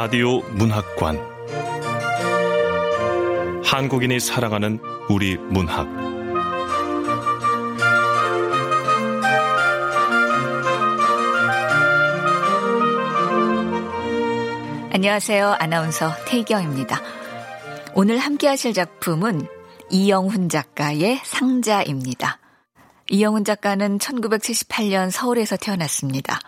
라디오 0.00 0.42
문학관 0.52 1.18
한국인이 3.64 4.20
사랑하는 4.20 4.78
우리 5.10 5.36
문학 5.36 5.88
안녕하세요. 14.92 15.56
아나운서 15.58 16.12
태경입니다. 16.26 17.02
오늘 17.96 18.18
함께 18.18 18.46
하실 18.46 18.72
작품은 18.72 19.48
이영훈 19.90 20.48
작가의 20.48 21.18
상자입니다. 21.24 22.38
이영훈 23.10 23.42
작가는 23.42 23.98
1978년 23.98 25.10
서울에서 25.10 25.56
태어났습니다. 25.56 26.38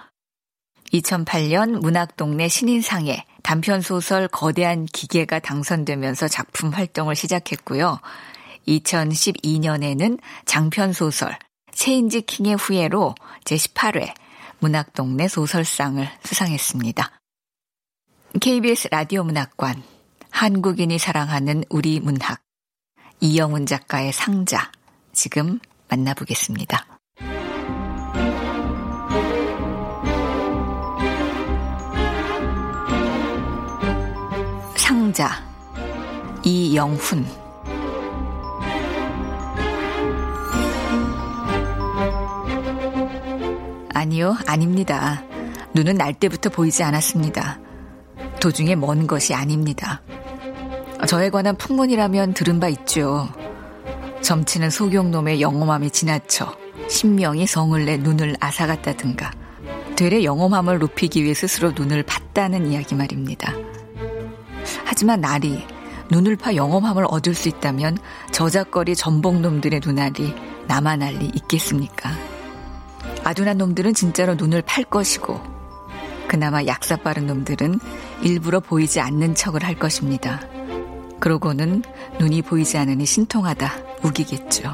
2008년 0.92 1.80
문학동네 1.80 2.46
신인상에 2.46 3.24
단편 3.50 3.80
소설 3.80 4.28
거대한 4.28 4.86
기계가 4.86 5.40
당선되면서 5.40 6.28
작품 6.28 6.70
활동을 6.70 7.16
시작했고요. 7.16 7.98
2012년에는 8.68 10.20
장편 10.44 10.92
소설 10.92 11.36
체인지 11.72 12.20
킹의 12.20 12.54
후예로 12.54 13.16
제18회 13.44 14.14
문학동네 14.60 15.26
소설상을 15.26 16.08
수상했습니다. 16.22 17.10
KBS 18.40 18.86
라디오 18.92 19.24
문학관 19.24 19.82
한국인이 20.30 21.00
사랑하는 21.00 21.64
우리 21.70 21.98
문학 21.98 22.40
이영훈 23.18 23.66
작가의 23.66 24.12
상자 24.12 24.70
지금 25.12 25.58
만나보겠습니다. 25.88 26.89
상자 35.10 35.42
이영훈 36.44 37.26
아니요, 43.92 44.36
아닙니다. 44.46 45.22
눈은 45.74 45.96
날 45.96 46.14
때부터 46.14 46.48
보이지 46.50 46.84
않았습니다. 46.84 47.58
도중에 48.40 48.76
먼 48.76 49.08
것이 49.08 49.34
아닙니다. 49.34 50.00
저에 51.08 51.30
관한 51.30 51.56
풍문이라면 51.56 52.34
들은 52.34 52.60
바 52.60 52.68
있죠. 52.68 53.28
점치는 54.22 54.70
소경놈의 54.70 55.40
영험함이 55.40 55.90
지나쳐 55.90 56.56
신명이 56.88 57.46
성을 57.48 57.84
내 57.84 57.96
눈을 57.96 58.36
앗아갔다든가 58.38 59.32
되레 59.96 60.22
영험함을 60.22 60.78
높이기 60.78 61.24
위해 61.24 61.34
스스로 61.34 61.72
눈을 61.72 62.04
봤다는 62.04 62.70
이야기 62.70 62.94
말입니다. 62.94 63.52
하지만 64.90 65.20
날이 65.20 65.64
눈을 66.10 66.34
파 66.34 66.56
영험함을 66.56 67.04
얻을 67.06 67.32
수 67.32 67.48
있다면 67.48 67.96
저작거리 68.32 68.96
전복놈들의 68.96 69.82
눈알이 69.86 70.34
나만 70.66 71.00
알리 71.00 71.26
있겠습니까? 71.26 72.10
아둔한 73.22 73.56
놈들은 73.56 73.94
진짜로 73.94 74.34
눈을 74.34 74.62
팔 74.62 74.82
것이고 74.82 75.40
그나마 76.26 76.66
약사 76.66 76.96
빠른 76.96 77.28
놈들은 77.28 77.78
일부러 78.22 78.58
보이지 78.58 78.98
않는 78.98 79.36
척을 79.36 79.62
할 79.62 79.76
것입니다. 79.76 80.40
그러고는 81.20 81.84
눈이 82.18 82.42
보이지 82.42 82.76
않으니 82.76 83.06
신통하다 83.06 83.72
우기겠죠. 84.02 84.72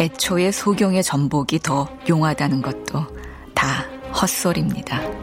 애초에 0.00 0.50
소경의 0.50 1.04
전복이 1.04 1.60
더 1.60 1.88
용하다는 2.08 2.60
것도 2.60 3.06
다 3.54 3.84
헛소리입니다. 4.20 5.21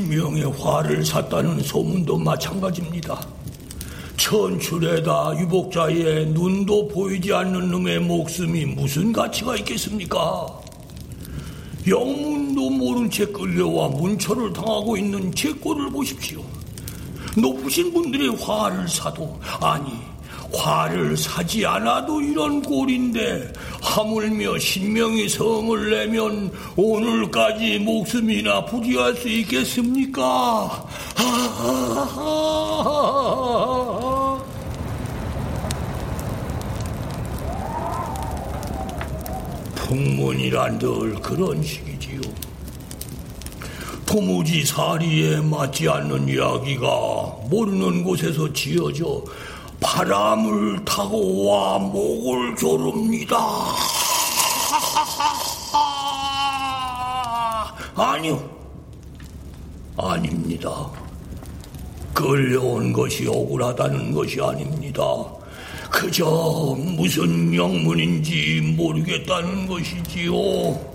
신명의 0.00 0.44
화를 0.58 1.04
샀다는 1.04 1.60
소문도 1.60 2.16
마찬가지입니다. 2.16 3.20
천출에다 4.16 5.38
유복자의 5.38 6.26
눈도 6.28 6.88
보이지 6.88 7.32
않는 7.34 7.70
놈의 7.70 8.00
목숨이 8.00 8.64
무슨 8.64 9.12
가치가 9.12 9.56
있겠습니까? 9.56 10.46
영문도 11.86 12.70
모른 12.70 13.10
채 13.10 13.26
끌려와 13.26 13.88
문초를 13.88 14.54
당하고 14.54 14.96
있는 14.96 15.34
제 15.34 15.52
꼴을 15.52 15.90
보십시오. 15.90 16.42
높으신 17.36 17.92
분들의 17.92 18.36
화를 18.36 18.88
사도 18.88 19.38
아니 19.60 19.92
화를 20.52 21.16
사지 21.16 21.64
않아도 21.64 22.20
이런 22.20 22.62
꼴인데 22.62 23.52
하물며 23.80 24.58
신명이 24.58 25.28
성을 25.28 25.90
내면 25.90 26.50
오늘까지 26.76 27.78
목숨이나 27.80 28.64
부지할 28.64 29.14
수 29.14 29.28
있겠습니까? 29.28 30.84
풍문이란 39.90 40.78
늘 40.78 41.14
그런 41.14 41.60
식이지요. 41.60 42.20
도무지 44.06 44.64
사리에 44.64 45.40
맞지 45.40 45.88
않는 45.88 46.28
이야기가 46.28 46.86
모르는 47.50 48.04
곳에서 48.04 48.52
지어져 48.52 49.24
바람을 49.80 50.84
타고 50.84 51.48
와 51.48 51.78
목을 51.78 52.54
조릅니다. 52.56 53.36
아니요. 57.96 58.48
아닙니다. 59.96 60.88
끌려온 62.14 62.92
것이 62.92 63.26
억울하다는 63.26 64.12
것이 64.12 64.40
아닙니다. 64.40 65.02
그저 65.90 66.76
무슨 66.78 67.52
영문인지 67.54 68.74
모르겠다는 68.76 69.66
것이지요. 69.66 70.89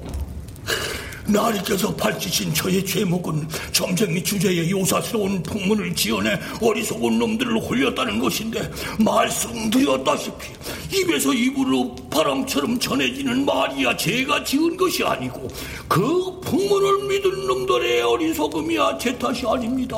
나리께서 1.27 1.93
밝히신 1.95 2.53
저의 2.53 2.85
죄목은 2.85 3.47
점쟁이 3.71 4.23
주제에 4.23 4.69
요사스러운 4.69 5.41
풍문을 5.43 5.95
지어내 5.95 6.39
어리석은 6.61 7.17
놈들을 7.17 7.57
홀렸다는 7.59 8.19
것인데 8.19 8.69
말씀드렸다시피 8.99 10.53
입에서 10.93 11.33
입으로 11.33 11.95
바람처럼 12.09 12.79
전해지는 12.79 13.45
말이야 13.45 13.97
제가 13.97 14.43
지은 14.43 14.77
것이 14.77 15.03
아니고 15.03 15.47
그 15.87 16.39
풍문을 16.41 17.07
믿은 17.07 17.47
놈들의 17.47 18.01
어리석음이야 18.01 18.97
제 18.99 19.17
탓이 19.17 19.45
아닙니다. 19.47 19.97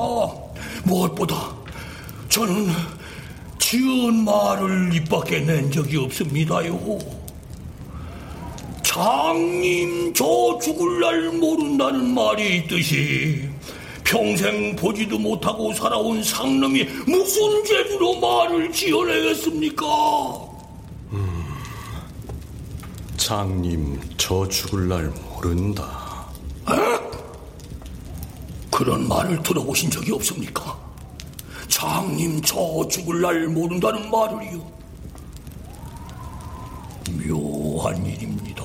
무엇보다 0.84 1.56
저는 2.30 2.68
지은 3.60 4.24
말을 4.24 4.94
입 4.94 5.10
밖에 5.10 5.40
낸 5.40 5.70
적이 5.72 5.98
없습니다요. 5.98 7.17
장님 8.88 10.14
저 10.14 10.58
죽을 10.62 11.02
날 11.02 11.30
모른다는 11.34 12.14
말이 12.16 12.60
있듯이 12.60 13.50
평생 14.06 14.78
보지도 14.78 15.20
못하고 15.20 15.74
살아온 15.74 16.24
상놈이 16.24 16.86
무슨 17.06 17.66
재주로 17.66 18.18
말을 18.18 18.72
지어내겠습니까? 18.72 19.86
음, 21.12 21.44
장님 23.18 24.00
저 24.16 24.48
죽을 24.48 24.88
날 24.88 25.14
모른다. 25.36 26.26
에? 26.72 26.76
그런 28.72 29.06
말을 29.06 29.44
들어보신 29.44 29.92
적이 29.92 30.14
없습니까? 30.14 30.80
장님 31.68 32.42
저 32.42 32.88
죽을 32.90 33.20
날 33.20 33.48
모른다는 33.48 34.10
말을요. 34.10 34.77
묘한 37.78 38.04
일입니다. 38.06 38.64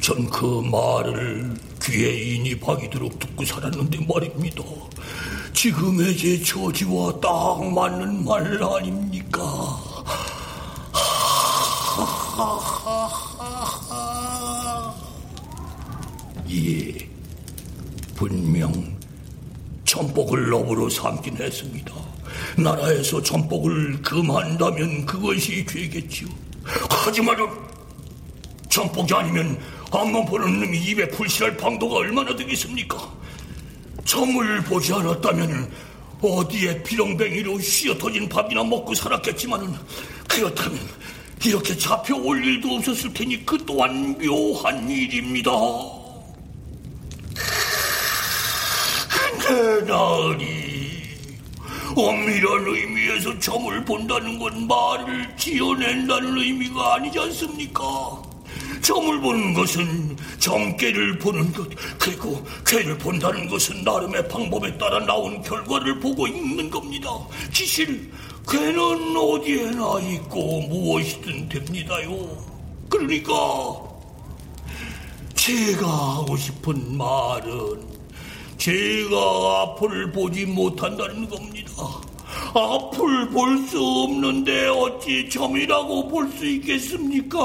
전 0.00 0.26
그 0.30 0.62
말을 0.62 1.54
귀에 1.82 2.34
인이 2.34 2.58
박이도록 2.58 3.18
듣고 3.18 3.44
살았는데 3.44 4.06
말입니다. 4.08 4.62
지금의 5.52 6.16
제 6.16 6.42
처지와 6.42 7.20
딱 7.20 7.62
맞는 7.62 8.24
말 8.24 8.62
아닙니까? 8.62 9.42
예, 16.50 17.08
분명 18.16 18.72
전복을 19.84 20.48
너으로 20.48 20.88
삼긴 20.88 21.36
했습니다. 21.36 21.92
나라에서 22.56 23.22
전복을 23.22 24.00
금한다면 24.02 25.04
그것이 25.06 25.64
죄겠지요. 25.66 26.28
하지만 27.04 27.36
전복이 28.72 29.12
아니면 29.12 29.60
앞만 29.90 30.24
보는 30.24 30.60
놈이 30.60 30.78
입에 30.78 31.06
불실할 31.08 31.58
방도가 31.58 31.96
얼마나 31.96 32.34
되겠습니까? 32.34 33.12
점을 34.06 34.64
보지 34.64 34.94
않았다면 34.94 35.70
어디에 36.22 36.82
비렁뱅이로 36.82 37.56
휘어터진 37.58 38.30
밥이나 38.30 38.64
먹고 38.64 38.94
살았겠지만은 38.94 39.74
그렇다면 40.26 40.80
이렇게 41.44 41.76
잡혀올 41.76 42.42
일도 42.42 42.76
없었을 42.76 43.12
테니 43.12 43.44
그 43.44 43.62
또한 43.66 44.16
묘한 44.18 44.88
일입니다. 44.88 45.50
나으리 49.86 51.02
엄밀한 51.94 52.66
의미에서 52.68 53.38
점을 53.38 53.84
본다는 53.84 54.38
건 54.38 54.66
말을 54.66 55.36
지어낸다는 55.36 56.38
의미가 56.38 56.94
아니지 56.94 57.18
않습니까? 57.18 58.31
점을 58.80 59.20
보는 59.20 59.54
것은 59.54 60.16
점괘를 60.38 61.18
보는 61.18 61.52
것 61.52 61.68
그리고 61.98 62.42
괴를 62.66 62.96
본다는 62.98 63.48
것은 63.48 63.82
나름의 63.84 64.28
방법에 64.28 64.76
따라 64.78 64.98
나온 65.04 65.42
결과를 65.42 66.00
보고 66.00 66.26
읽는 66.26 66.70
겁니다. 66.70 67.10
기실 67.52 68.10
괴는 68.48 69.16
어디에나 69.16 70.00
있고 70.00 70.62
무엇이든 70.62 71.48
됩니다요. 71.48 72.36
그러니까 72.88 73.32
제가 75.34 75.86
하고 76.18 76.36
싶은 76.36 76.96
말은 76.96 77.82
제가 78.58 79.16
앞을 79.62 80.12
보지 80.12 80.46
못한다는 80.46 81.28
겁니다. 81.28 81.72
앞을 82.54 83.30
볼 83.30 83.66
수 83.66 83.82
없는데 83.82 84.68
어찌 84.68 85.28
점이라고 85.28 86.08
볼 86.08 86.30
수 86.32 86.46
있겠습니까? 86.46 87.38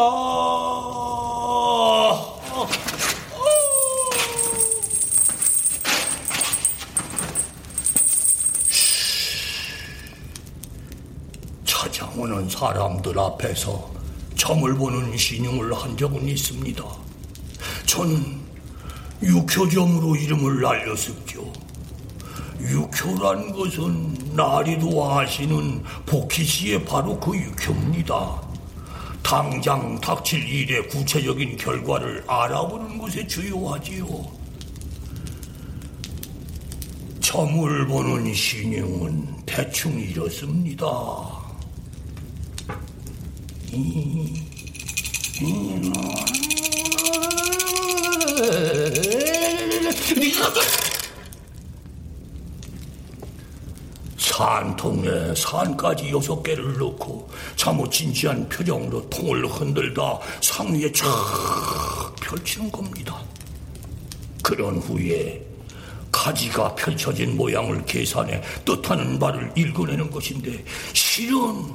찾아오는 11.64 12.50
사람들 12.50 13.18
앞에서 13.18 13.90
점을 14.36 14.76
보는 14.76 15.16
신용을 15.16 15.74
한 15.74 15.96
적은 15.96 16.28
있습니다. 16.28 16.84
저는 17.86 18.42
육효점으로 19.24 20.18
이름을 20.18 20.62
날렸었죠. 20.62 21.54
육효란 22.60 23.54
것은 23.54 24.34
나리도 24.36 25.14
아시는 25.14 25.82
복희씨의 26.06 26.84
바로 26.84 27.18
그 27.18 27.38
육효입니다. 27.38 28.47
당장 29.28 30.00
닥칠 30.00 30.42
일의 30.48 30.88
구체적인 30.88 31.58
결과를 31.58 32.24
알아보는 32.28 32.98
것에 32.98 33.28
주요하지요. 33.28 34.08
점을 37.20 37.88
보는 37.88 38.34
신용은 38.34 39.28
대충 39.46 40.00
이렇습니다. 40.00 40.88
산통에 54.38 55.34
산까지 55.36 56.12
여섯 56.12 56.44
개를 56.44 56.78
넣고 56.78 57.28
참못 57.56 57.92
진지한 57.92 58.48
표정으로 58.48 59.10
통을 59.10 59.48
흔들다 59.48 60.20
상 60.42 60.72
위에 60.76 60.92
쫙 60.92 61.08
펼치는 62.22 62.72
겁니다. 62.72 63.20
그런 64.44 64.78
후에 64.78 65.44
가지가 66.12 66.76
펼쳐진 66.76 67.36
모양을 67.36 67.84
계산해 67.86 68.40
뜻하는 68.64 69.18
바를 69.18 69.52
읽어내는 69.56 70.12
것인데 70.12 70.64
실은 70.94 71.66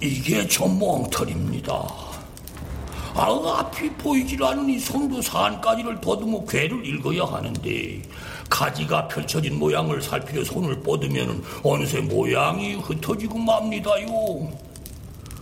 이게 0.00 0.46
전몽털입니다. 0.48 1.72
아, 3.14 3.58
앞이 3.58 3.88
보이질 3.90 4.42
않으니 4.42 4.80
손도 4.80 5.22
산까지를 5.22 6.00
더듬어 6.00 6.44
괴를 6.44 6.84
읽어야 6.84 7.24
하는데 7.24 8.02
가지가 8.52 9.08
펼쳐진 9.08 9.58
모양을 9.58 10.02
살피려 10.02 10.44
손을 10.44 10.82
뻗으면 10.82 11.42
어느새 11.62 12.00
모양이 12.00 12.74
흩어지고 12.74 13.38
맙니다요. 13.38 14.06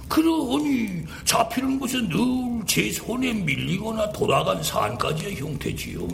그러니 0.09 1.05
잡히는 1.25 1.79
것은 1.81 2.09
늘 2.09 2.51
제 2.71 2.89
손에 2.93 3.33
밀리거나 3.33 4.13
돌아간 4.13 4.63
산까지의 4.63 5.35
형태지요. 5.35 6.07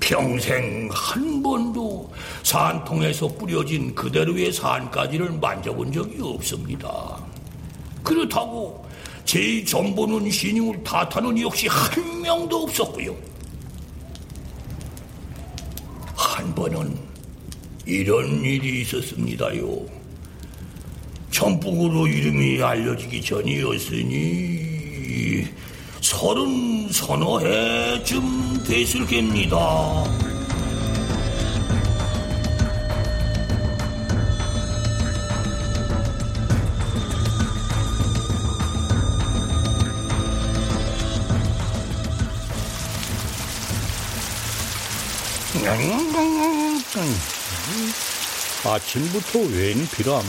평생 0.00 0.88
한 0.90 1.42
번도 1.42 2.10
산통에서 2.42 3.28
뿌려진 3.28 3.94
그대로의 3.94 4.50
산까지를 4.50 5.32
만져본 5.32 5.92
적이 5.92 6.22
없습니다. 6.22 7.18
그렇다고 8.02 8.82
제 9.26 9.62
전보는 9.62 10.30
신용을 10.30 10.82
탓하는 10.82 11.38
역시 11.38 11.66
한 11.68 12.22
명도 12.22 12.62
없었고요. 12.62 13.33
한 16.44 16.54
번은 16.54 16.94
이런 17.86 18.44
일이 18.44 18.82
있었습니다요. 18.82 19.86
전북으로 21.30 22.06
이름이 22.06 22.62
알려지기 22.62 23.22
전이었으니 23.22 24.64
서른 26.02 26.90
서너 26.92 27.40
해쯤 27.40 28.62
됐을 28.64 29.06
겁니다. 29.06 30.04
아침부터 48.64 49.38
웬 49.38 49.88
비람? 49.88 50.22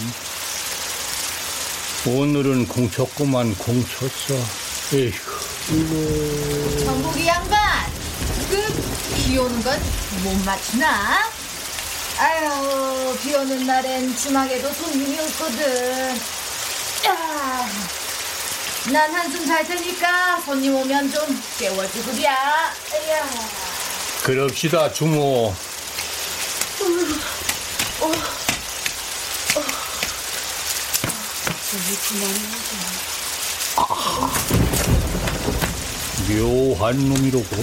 오늘은 2.08 2.68
공쳤구만 2.68 3.54
공쳤어. 3.56 4.34
에이구. 4.94 6.80
정국이 6.86 7.28
양반, 7.28 7.92
그비 8.50 9.38
오는 9.38 9.62
건 9.64 9.80
못 10.24 10.34
맞추나? 10.46 11.20
아유, 12.18 13.18
비 13.22 13.36
오는 13.36 13.66
날엔 13.68 14.16
주막에도 14.16 14.72
손님이 14.72 15.20
없거든. 15.20 16.16
야, 17.08 17.70
난 18.92 19.14
한숨 19.14 19.46
잘 19.46 19.66
테니까 19.68 20.40
손님 20.46 20.74
오면 20.76 21.12
좀 21.12 21.44
깨워주구랴. 21.60 22.24
야. 22.24 23.75
그럽시다 24.26 24.92
주모. 24.92 25.54
묘한 36.28 36.98
놈이로고. 37.10 37.56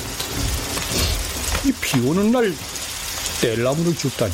이 1.64 1.72
비 1.80 2.00
오는 2.00 2.30
날 2.32 2.54
뗄나무를 3.40 3.96
줍다니. 3.96 4.32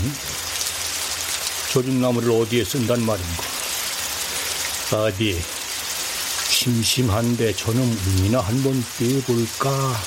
젖은 1.72 2.00
나무를 2.00 2.30
어디에 2.30 2.64
쓴단 2.64 3.02
말인가 3.04 3.42
어디 4.92 5.38
심심한데 6.48 7.54
저놈 7.54 7.82
운이나 7.82 8.40
한번 8.40 8.82
떼볼까 8.98 10.00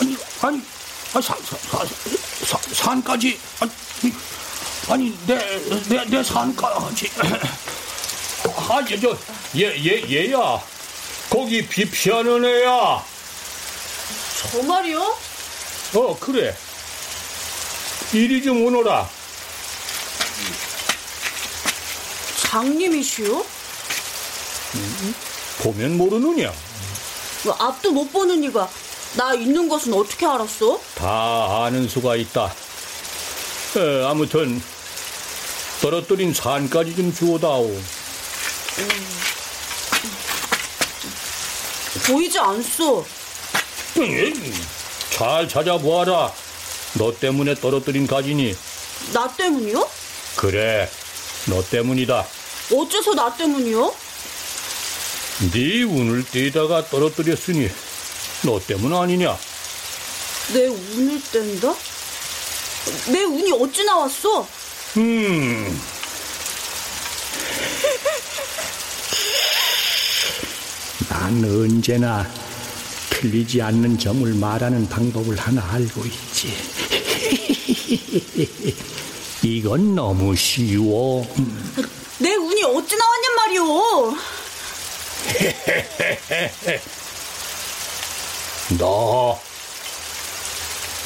아니, 0.00 0.16
아니, 0.42 0.62
아, 1.14 1.20
산, 1.20 1.36
산, 1.44 1.86
산, 2.44 2.60
산까지. 2.74 3.38
아니, 3.60 3.70
아니 4.88 5.18
내 5.26 5.34
내 5.88 6.04
내 6.06 6.22
산까지. 6.22 7.10
아, 8.68 8.84
저, 8.88 9.00
저, 9.00 9.18
얘, 9.56 9.76
얘, 9.84 10.28
얘야. 10.30 10.60
거기 11.30 11.66
비 11.66 11.88
피하는 11.88 12.44
애야. 12.44 13.04
저 14.52 14.62
말이요? 14.62 15.00
어, 15.94 16.18
그래. 16.20 16.56
이리 18.12 18.42
좀 18.42 18.64
오너라. 18.64 19.08
장님이시요? 22.50 23.44
보면 25.62 25.96
모르느냐? 25.96 26.52
왜 27.44 27.52
앞도 27.58 27.90
못 27.92 28.12
보는 28.12 28.42
이가 28.44 28.68
나 29.16 29.34
있는 29.34 29.68
것은 29.68 29.92
어떻게 29.94 30.26
알았어? 30.26 30.80
다 30.94 31.64
아는 31.64 31.88
수가 31.88 32.16
있다. 32.16 32.52
에, 33.76 34.04
아무튼 34.04 34.62
떨어뜨린 35.80 36.32
산까지 36.32 36.94
좀 36.96 37.12
주워다오. 37.14 37.70
보이지 42.06 42.38
않소. 42.38 43.04
음, 43.98 44.66
잘 45.10 45.48
찾아보아라. 45.48 46.32
너 46.94 47.12
때문에 47.18 47.54
떨어뜨린 47.56 48.06
가지니. 48.06 48.56
나 49.12 49.28
때문이요? 49.34 49.88
그래, 50.36 50.88
너 51.46 51.62
때문이다. 51.62 52.26
어째서 52.72 53.14
나 53.14 53.34
때문이요? 53.36 53.94
네 55.52 55.82
운을 55.82 56.24
떼다가 56.24 56.86
떨어뜨렸으니 56.88 57.68
너 58.42 58.60
때문 58.60 58.94
아니냐? 58.94 59.36
내 60.52 60.66
운을 60.66 61.20
뗀다? 61.32 61.74
내 63.12 63.22
운이 63.22 63.52
어찌 63.52 63.84
나왔어? 63.84 64.46
음. 64.96 65.80
난 71.08 71.44
언제나 71.44 72.26
틀리지 73.10 73.62
않는 73.62 73.98
점을 73.98 74.32
말하는 74.34 74.88
방법을 74.88 75.36
하나 75.36 75.66
알고 75.72 76.04
있지. 76.06 76.54
이건 79.42 79.94
너무 79.94 80.34
쉬워. 80.36 81.26
말이오. 83.56 84.14
너 88.78 89.38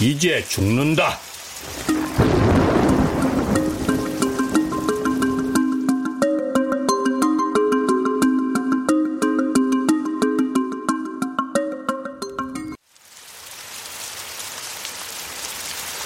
이제 0.00 0.44
죽는다. 0.48 1.18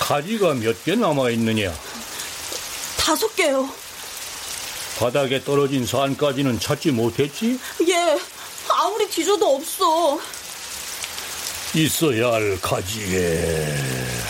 가지가 0.01 0.55
몇 0.55 0.85
개 0.85 0.95
남아 0.95 1.31
있느냐? 1.31 1.73
다섯 2.99 3.35
개요. 3.35 3.69
바닥에 4.99 5.43
떨어진 5.43 5.85
산까지는 5.87 6.61
찾지 6.61 6.93
못했지? 6.93 7.59
예, 7.89 8.17
아무리 8.69 9.09
뒤져도 9.09 9.57
없어. 9.57 10.21
있어야 11.75 12.33
할 12.35 12.59
가지에 12.61 13.77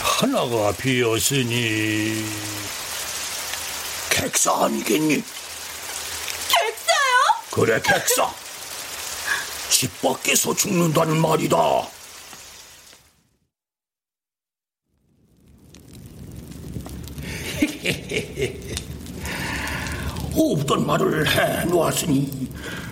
하나가 0.02 0.72
비었으니 0.72 2.24
객사 4.08 4.64
아니겠니? 4.64 5.22
객사요? 6.48 7.16
그래 7.50 7.80
객사. 7.82 8.32
집 9.68 10.00
밖에서 10.00 10.54
죽는다는 10.54 11.20
말이다. 11.20 11.56
없던 20.36 20.86
말을 20.86 21.26
해 21.28 21.64
놓았으니 21.64 22.48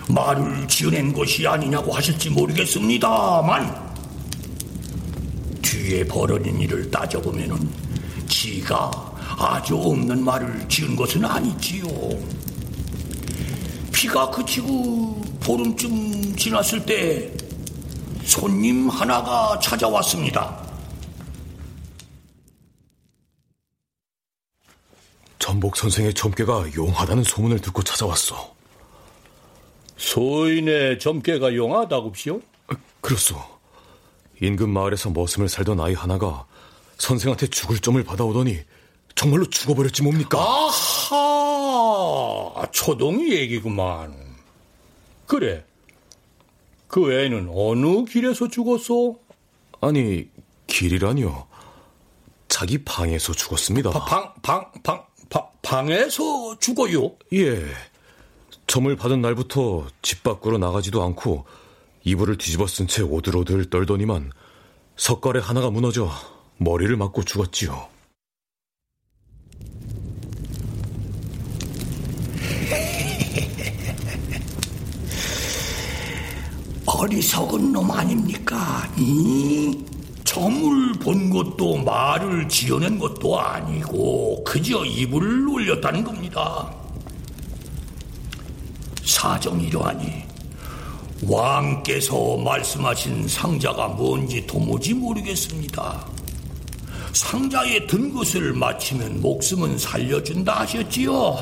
말을 0.07 0.67
지어낸 0.67 1.13
것이 1.13 1.47
아니냐고 1.47 1.91
하실지 1.91 2.29
모르겠습니다만 2.29 3.93
뒤에 5.61 6.05
벌어진 6.05 6.59
일을 6.59 6.89
따져보면은 6.91 7.69
지가 8.27 8.91
아주 9.37 9.75
없는 9.75 10.23
말을 10.23 10.67
지은 10.67 10.95
것은 10.95 11.25
아니지요. 11.25 11.85
비가 13.91 14.29
그치고 14.29 15.21
보름쯤 15.41 16.35
지났을 16.35 16.85
때 16.85 17.31
손님 18.25 18.89
하나가 18.89 19.59
찾아왔습니다. 19.59 20.62
전복 25.63 25.77
선생의 25.77 26.13
점괘가 26.13 26.73
용하다는 26.75 27.23
소문을 27.23 27.59
듣고 27.59 27.83
찾아왔어. 27.83 28.53
소인의 29.95 30.99
점괘가 30.99 31.55
용하다고시오? 31.55 32.41
그렇소. 32.99 33.41
인근 34.41 34.69
마을에서 34.71 35.11
머슴을 35.11 35.47
살던 35.47 35.79
아이 35.79 35.93
하나가 35.93 36.45
선생한테 36.97 37.47
죽을 37.47 37.79
점을 37.79 38.03
받아오더니 38.03 38.59
정말로 39.15 39.45
죽어버렸지 39.45 40.03
뭡니까? 40.03 40.37
아하, 40.37 41.13
초동이 42.71 43.31
얘기구만. 43.31 44.13
그래. 45.25 45.63
그 46.89 47.13
애는 47.13 47.49
어느 47.55 48.03
길에서 48.03 48.49
죽었어? 48.49 49.15
아니, 49.79 50.27
길이라니요. 50.67 51.47
자기 52.49 52.83
방에서 52.83 53.31
죽었습니다. 53.31 53.91
바, 53.91 54.03
방, 54.03 54.33
방, 54.41 54.71
방, 54.83 55.12
방, 55.33 55.47
방에서 55.63 56.57
죽어요? 56.59 57.15
예. 57.33 57.63
점을 58.67 58.95
받은 58.95 59.21
날부터 59.21 59.87
집 60.01 60.23
밖으로 60.23 60.57
나가지도 60.59 61.03
않고 61.03 61.45
이불을 62.03 62.37
뒤집어 62.37 62.67
쓴 62.67 62.87
채 62.87 63.01
오들오들 63.01 63.69
떨더니만 63.69 64.31
석가래 64.95 65.39
하나가 65.41 65.69
무너져 65.71 66.09
머리를 66.57 66.95
맞고 66.95 67.23
죽었지요. 67.23 67.87
어리석은 76.85 77.71
놈 77.71 77.89
아닙니까? 77.91 78.87
이 78.97 79.83
점을 80.33 80.93
본 80.93 81.29
것도 81.29 81.77
말을 81.83 82.49
지어낸 82.49 82.97
것도 82.97 83.39
아니고 83.39 84.43
그저 84.43 84.83
이불을 84.83 85.47
올렸다는 85.47 86.03
겁니다. 86.03 86.73
사정이 89.05 89.67
이러하니 89.67 90.23
왕께서 91.27 92.37
말씀하신 92.37 93.27
상자가 93.27 93.89
뭔지 93.89 94.43
도무지 94.47 94.95
모르겠습니다. 94.95 96.03
상자에 97.13 97.85
든 97.85 98.11
것을 98.11 98.53
마치면 98.53 99.21
목숨은 99.21 99.77
살려준다 99.77 100.61
하셨지요. 100.61 101.37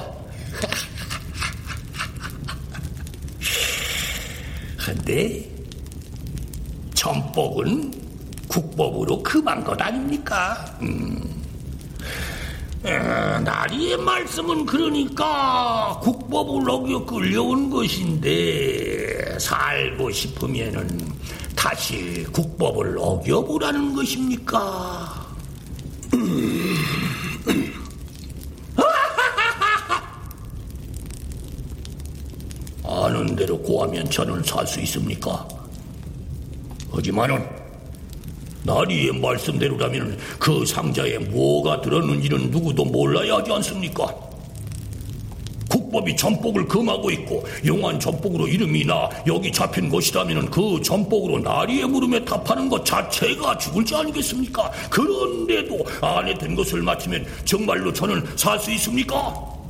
근데 4.77 5.49
전복은 6.93 8.00
국법으로 8.47 9.21
금한 9.23 9.63
것 9.63 9.79
아닙니까? 9.81 10.65
음. 10.81 11.41
에, 12.83 12.97
나리의 13.39 13.97
말씀은 13.97 14.65
그러니까 14.65 15.99
국법을 16.01 16.67
어겨 16.67 17.05
끌려온 17.05 17.69
것인데 17.69 19.37
살고 19.39 20.09
싶으면은 20.11 21.11
다시 21.55 22.25
국법을 22.33 22.97
어겨보라는 22.99 23.93
것입니까? 23.93 25.27
아는 32.83 33.35
대로 33.35 33.57
고하면 33.59 34.09
저는 34.09 34.43
살 34.43 34.65
수 34.65 34.81
있습니까? 34.81 35.47
하지만은 36.91 37.60
나리의 38.63 39.13
말씀대로라면 39.19 40.17
그 40.39 40.65
상자에 40.65 41.17
뭐가 41.17 41.81
들었는지는 41.81 42.51
누구도 42.51 42.85
몰라야 42.85 43.37
하지 43.37 43.51
않습니까? 43.51 44.31
불법이 45.69 46.15
전복을 46.15 46.67
금하고 46.67 47.11
있고 47.11 47.45
용한 47.65 47.99
전복으로 47.99 48.47
이름이 48.47 48.85
나 48.85 49.09
여기 49.27 49.51
잡힌 49.51 49.89
것이라면 49.89 50.49
그 50.49 50.81
전복으로 50.81 51.39
나리의 51.39 51.85
물음에 51.87 52.23
답하는 52.23 52.69
것 52.69 52.85
자체가 52.85 53.57
죽을지 53.57 53.95
아니겠습니까? 53.95 54.71
그런데도 54.89 55.85
안에 56.01 56.33
든 56.35 56.55
것을 56.55 56.81
마치면 56.81 57.25
정말로 57.45 57.91
저는 57.91 58.25
살 58.35 58.59
수 58.59 58.71
있습니까? 58.71 59.60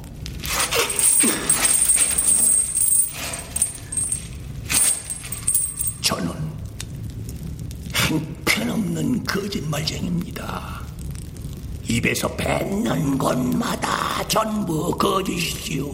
없는 9.01 9.24
거짓말쟁입니다. 9.24 10.81
입에서 11.88 12.27
뱉는 12.36 13.17
것마다 13.17 14.25
전부 14.27 14.96
거짓이지요. 14.98 15.91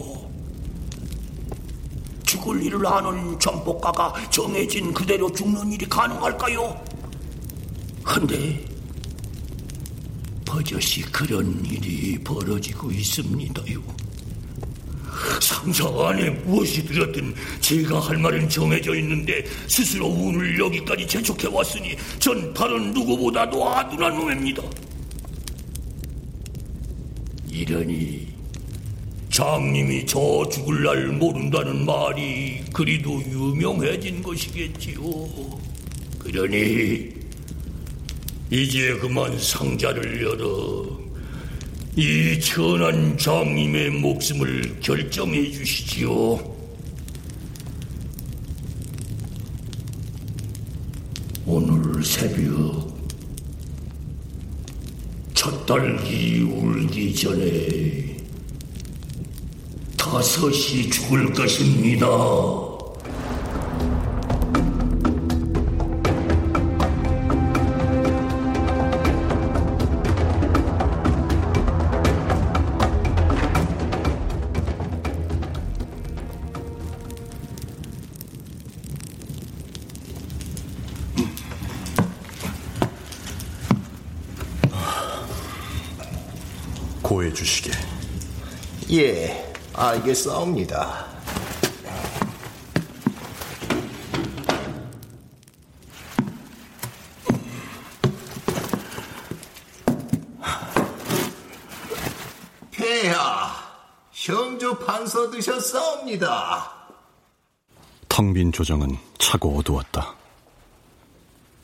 죽을 2.24 2.62
일을 2.62 2.86
아는 2.86 3.38
전복가가 3.40 4.30
정해진 4.30 4.92
그대로 4.92 5.32
죽는 5.32 5.72
일이 5.72 5.88
가능할까요? 5.88 6.84
근데 8.04 8.64
버젓이 10.44 11.02
그런 11.02 11.64
일이 11.64 12.18
벌어지고 12.22 12.90
있습니다요. 12.90 13.82
상사 15.40 15.88
안에 15.88 16.30
무엇이 16.30 16.84
들었든 16.84 17.34
제가 17.60 18.00
할 18.00 18.18
말은 18.18 18.48
정해져 18.48 18.94
있는데 18.96 19.44
스스로 19.66 20.06
운을 20.06 20.58
여기까지 20.58 21.06
재촉해 21.06 21.48
왔으니 21.48 21.96
전 22.18 22.52
다른 22.54 22.92
누구보다도 22.92 23.68
아둔한 23.68 24.16
놈입니다. 24.16 24.62
이러니 27.50 28.28
장님이 29.30 30.06
저 30.06 30.48
죽을 30.50 30.82
날 30.82 31.06
모른다는 31.08 31.84
말이 31.84 32.62
그리도 32.72 33.22
유명해진 33.22 34.22
것이겠지요. 34.22 35.00
그러니 36.18 37.10
이제 38.50 38.94
그만 38.94 39.38
상자를 39.38 40.22
열어 40.22 41.07
이 42.00 42.38
천한 42.38 43.18
장님의 43.18 43.90
목숨을 43.90 44.78
결정해 44.78 45.50
주시지요. 45.50 46.38
오늘 51.44 52.04
새벽 52.04 52.96
첫 55.34 55.66
딸기 55.66 56.42
울기 56.42 57.12
전에 57.16 58.16
다섯이 59.96 60.88
죽을 60.90 61.32
것입니다. 61.32 62.67
알겠사옵니다. 90.08 91.06
폐하, 102.70 103.50
형조 104.12 104.78
판서 104.78 105.30
드셨사옵니다. 105.30 106.72
텅 108.08 108.32
빈 108.32 108.52
조정은 108.52 108.96
차고 109.18 109.58
어두웠다. 109.58 110.14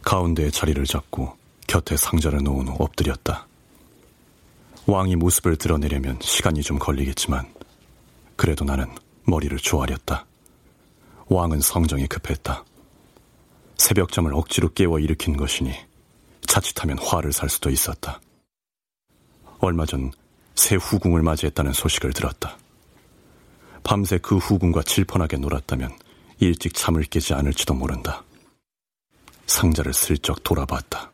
가운데에 0.02 0.50
자리를 0.50 0.84
잡고 0.84 1.36
곁에 1.66 1.96
상자를 1.96 2.42
놓은 2.42 2.68
후 2.68 2.76
엎드렸다. 2.78 3.46
왕이 4.86 5.16
모습을 5.16 5.56
드러내려면 5.56 6.18
시간이 6.20 6.62
좀 6.62 6.78
걸리겠지만 6.78 7.46
그래도 8.36 8.64
나는 8.64 8.86
머리를 9.24 9.56
조아렸다. 9.58 10.26
왕은 11.26 11.60
성정이 11.60 12.06
급했다. 12.06 12.64
새벽잠을 13.78 14.34
억지로 14.34 14.72
깨워 14.72 14.98
일으킨 14.98 15.36
것이니 15.36 15.72
자칫하면 16.46 16.98
화를 16.98 17.32
살 17.32 17.48
수도 17.48 17.70
있었다. 17.70 18.20
얼마 19.60 19.86
전 19.86 20.12
새 20.54 20.76
후궁을 20.76 21.22
맞이했다는 21.22 21.72
소식을 21.72 22.12
들었다. 22.12 22.56
밤새 23.82 24.18
그 24.18 24.38
후궁과 24.38 24.82
질펀하게 24.82 25.36
놀았다면 25.38 25.96
일찍 26.40 26.74
잠을 26.74 27.02
깨지 27.04 27.34
않을지도 27.34 27.74
모른다. 27.74 28.24
상자를 29.46 29.92
슬쩍 29.92 30.42
돌아봤다. 30.42 31.12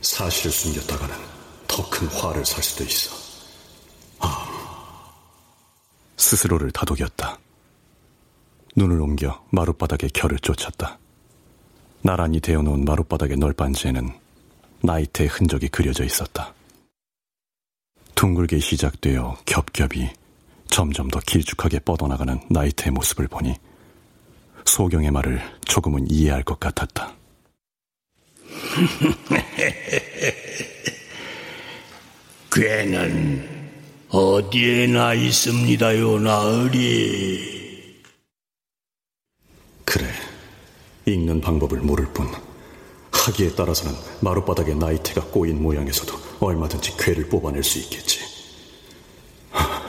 사실을 0.00 0.50
숨겼다가는 0.50 1.14
더 1.68 1.88
큰 1.88 2.08
화를 2.08 2.44
살 2.44 2.62
수도 2.62 2.84
있어. 2.84 3.23
아. 6.14 6.16
스스로를 6.16 6.70
다독였다. 6.70 7.38
눈을 8.76 9.00
옮겨 9.00 9.44
마룻바닥의 9.50 10.10
결을 10.10 10.38
쫓았다. 10.38 10.98
나란히 12.02 12.40
대어놓은 12.40 12.84
마룻바닥의 12.84 13.36
널빤지에는 13.38 14.10
나이트의 14.82 15.28
흔적이 15.28 15.68
그려져 15.68 16.04
있었다. 16.04 16.52
둥글게 18.14 18.58
시작되어 18.58 19.38
겹겹이 19.46 20.10
점점 20.68 21.08
더 21.08 21.20
길쭉하게 21.20 21.80
뻗어나가는 21.80 22.40
나이트의 22.50 22.92
모습을 22.92 23.28
보니 23.28 23.54
소경의 24.64 25.10
말을 25.10 25.40
조금은 25.66 26.10
이해할 26.10 26.42
것 26.42 26.58
같았다. 26.60 27.14
괴는 32.52 33.63
어디에나 34.14 35.14
있습니다요, 35.14 36.20
나으리. 36.20 38.00
그래, 39.84 40.06
읽는 41.04 41.40
방법을 41.40 41.80
모를 41.80 42.06
뿐 42.12 42.28
하기에 43.10 43.56
따라서는 43.56 43.92
마룻바닥에 44.20 44.74
나이테가 44.74 45.22
꼬인 45.32 45.60
모양에서도 45.60 46.16
얼마든지 46.38 46.96
괴를 46.96 47.28
뽑아낼 47.28 47.64
수 47.64 47.80
있겠지. 47.80 48.20
하, 49.50 49.82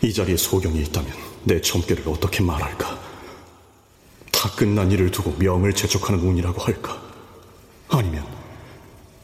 이 0.00 0.10
자리에 0.10 0.38
소경이 0.38 0.80
있다면 0.84 1.12
내 1.44 1.60
점괘를 1.60 2.08
어떻게 2.08 2.42
말할까? 2.42 2.98
다 4.32 4.50
끝난 4.56 4.90
일을 4.90 5.10
두고 5.10 5.32
명을 5.38 5.74
재촉하는 5.74 6.24
운이라고 6.24 6.62
할까? 6.62 7.02
아니면 7.90 8.26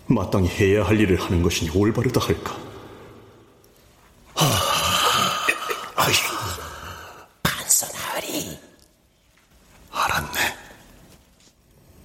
마땅히 0.07 0.49
해야 0.49 0.85
할 0.85 1.01
일을 1.01 1.19
하는 1.19 1.43
것이니 1.43 1.71
올바르다 1.75 2.21
할까? 2.21 2.68
아이고, 5.97 6.23
판서나으리. 7.43 8.59
알았네. 9.91 10.57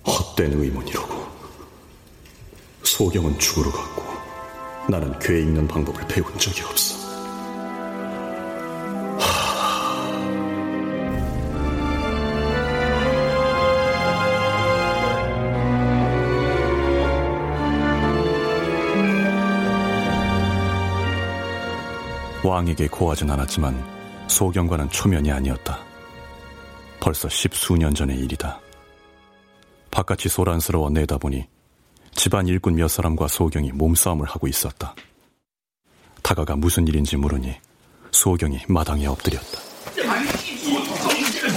헛된 0.06 0.54
의문이로고. 0.54 1.24
소경은 2.84 3.40
죽으러 3.40 3.72
갔고 3.72 4.04
나는 4.90 5.18
괴 5.20 5.40
읽는 5.40 5.68
방법을 5.68 6.08
배운 6.08 6.38
적이 6.38 6.64
없어. 6.64 7.03
왕에게 22.64 22.88
고하진 22.88 23.30
않았지만 23.30 23.76
소경과는 24.28 24.90
초면이 24.90 25.32
아니었다. 25.32 25.80
벌써 27.00 27.28
십수년 27.28 27.94
전의 27.94 28.18
일이다. 28.20 28.60
바깥이 29.92 30.30
소란스러워 30.30 30.90
내다보니 30.90 31.46
집안 32.14 32.48
일꾼 32.48 32.76
몇 32.76 32.88
사람과 32.88 33.28
소경이 33.28 33.74
몸싸움을 33.74 34.28
하고 34.28 34.48
있었다. 34.48 34.96
다가가 36.22 36.56
무슨 36.56 36.88
일인지 36.88 37.18
물으니 37.18 37.54
소경이 38.12 38.60
마당에 38.70 39.08
엎드렸다. 39.08 39.60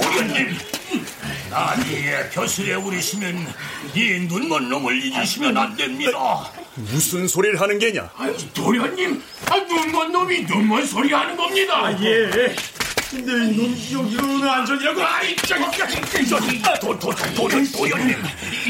도련님, 0.03 0.57
나니에 1.51 2.31
벼슬에 2.31 2.75
오르시면 2.75 3.47
이 3.95 4.27
눈먼 4.27 4.69
놈을 4.69 5.05
잊으시면 5.05 5.57
안 5.57 5.77
됩니다. 5.77 6.51
무슨 6.77 7.27
소리를 7.27 7.61
하는 7.61 7.79
게냐? 7.79 8.11
도련님, 8.55 9.23
아, 9.47 9.57
눈먼 9.57 10.13
놈이 10.13 10.41
눈먼 10.43 10.87
소리 10.87 11.13
하는 11.13 11.37
겁니다. 11.37 11.87
아, 11.87 11.93
예. 12.03 12.55
근데 13.11 13.33
이놈 13.55 13.71
여기로는 13.93 14.49
안전이라고. 14.49 15.03
아이, 15.03 15.37
저기, 15.37 16.27
저기, 16.29 16.63
도, 16.81 16.99
도, 16.99 17.15
도, 17.15 17.49
도련님. 17.73 18.17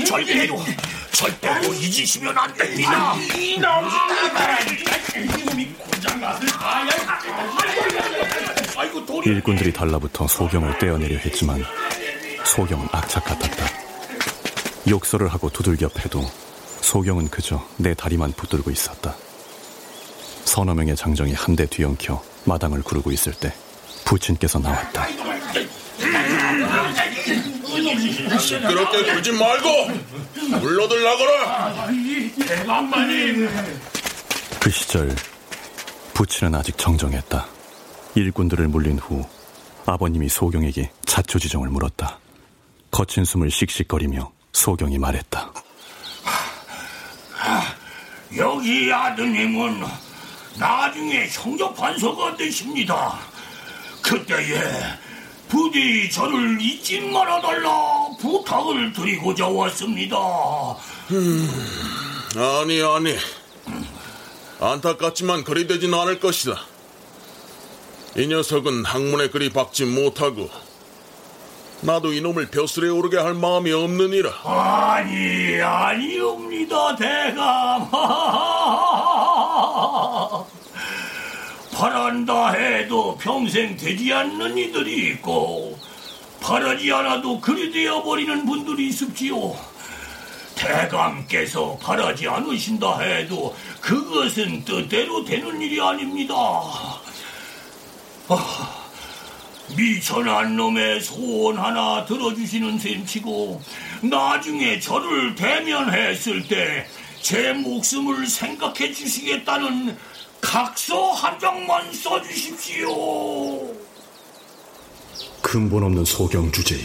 절대로, 0.06 0.62
절대로 1.10 1.72
잊으시면 1.74 2.36
안 2.36 2.52
됩니다. 2.54 3.14
이놈! 3.36 3.70
이놈이 5.16 5.66
고장났을 5.78 6.48
아야. 6.60 6.88
아이고, 8.76 9.06
도련. 9.06 9.34
일꾼들이 9.36 9.72
달라붙어 9.72 10.28
소경을 10.28 10.78
떼어내려 10.78 11.16
했지만 11.18 11.64
소경은 12.44 12.86
악착 12.92 13.24
같았다. 13.24 13.66
욕설을 14.88 15.28
하고 15.28 15.50
두들겨 15.50 15.88
패도 15.88 16.30
소경은 16.90 17.26
그저 17.30 17.60
내 17.78 17.94
다리만 17.94 18.30
붙들고 18.32 18.70
있었다. 18.70 19.16
서너 20.44 20.72
명의 20.72 20.94
장정이 20.94 21.32
한 21.32 21.56
대 21.56 21.66
뒤엉켜 21.66 22.22
마당을 22.44 22.80
구르고 22.82 23.10
있을 23.10 23.32
때 23.34 23.52
부친께서 24.04 24.60
나왔다. 24.60 25.04
시끄럽게 28.38 29.12
굴지 29.14 29.32
말고 29.32 29.68
물러들 30.60 31.02
나거라. 31.02 31.86
대감마님. 32.46 33.48
그 34.60 34.70
시절 34.70 35.12
부친은 36.14 36.54
아직 36.54 36.78
정정했다. 36.78 37.46
일꾼들을 38.14 38.68
물린 38.68 39.00
후 39.00 39.24
아버님이 39.86 40.28
소경에게 40.28 40.92
자초지정을 41.04 41.68
물었다. 41.68 42.20
거친 42.92 43.24
숨을 43.24 43.50
씩씩거리며 43.50 44.30
소경이 44.52 44.98
말했다. 44.98 45.52
여기 48.36 48.92
아드님은 48.92 49.84
나중에 50.58 51.28
형조판서가 51.28 52.36
되십니다. 52.36 53.18
그때에 54.02 54.60
부디 55.48 56.10
저를 56.10 56.60
잊지 56.60 57.00
말아달라 57.00 58.08
부탁을 58.20 58.92
드리고자 58.92 59.46
왔습니다. 59.46 60.16
음, 61.12 61.48
아니 62.36 62.82
아니 62.82 63.16
안타깝지만 64.60 65.44
그리 65.44 65.66
되진 65.66 65.94
않을 65.94 66.18
것이다. 66.18 66.60
이 68.16 68.26
녀석은 68.26 68.84
학문에 68.86 69.28
그리 69.28 69.50
박지 69.50 69.84
못하고 69.84 70.50
나도 71.82 72.12
이놈을 72.12 72.50
벼슬에 72.50 72.88
오르게 72.88 73.18
할 73.18 73.34
마음이 73.34 73.72
없느니라. 73.72 74.30
아니 74.44 75.60
아니옵니다 75.60 76.96
대감. 76.96 77.90
바란다 81.72 82.52
해도 82.52 83.16
평생 83.18 83.76
되지 83.76 84.12
않는 84.12 84.56
이들이 84.56 85.10
있고 85.10 85.78
바라지 86.40 86.90
않아도 86.92 87.40
그리 87.40 87.70
되어버리는 87.70 88.46
분들이 88.46 88.88
있습지요. 88.88 89.54
대감께서 90.54 91.76
바라지 91.82 92.26
않으신다 92.26 93.00
해도 93.00 93.54
그것은 93.82 94.64
뜻대로 94.64 95.22
되는 95.22 95.60
일이 95.60 95.78
아닙니다. 95.80 96.34
아, 98.28 98.85
미천한 99.76 100.56
놈의 100.56 101.00
소원 101.00 101.56
하나 101.56 102.04
들어주시는 102.04 102.78
셈치고 102.78 103.62
나중에 104.02 104.78
저를 104.78 105.34
대면했을 105.34 106.46
때 106.46 106.86
제 107.26 107.52
목숨을 107.54 108.24
생각해 108.28 108.92
주시겠다는 108.92 109.98
각서 110.40 111.10
한 111.10 111.36
장만 111.40 111.92
써주십시오. 111.92 112.88
근본 115.42 115.82
없는 115.82 116.04
소경 116.04 116.52
주제에 116.52 116.78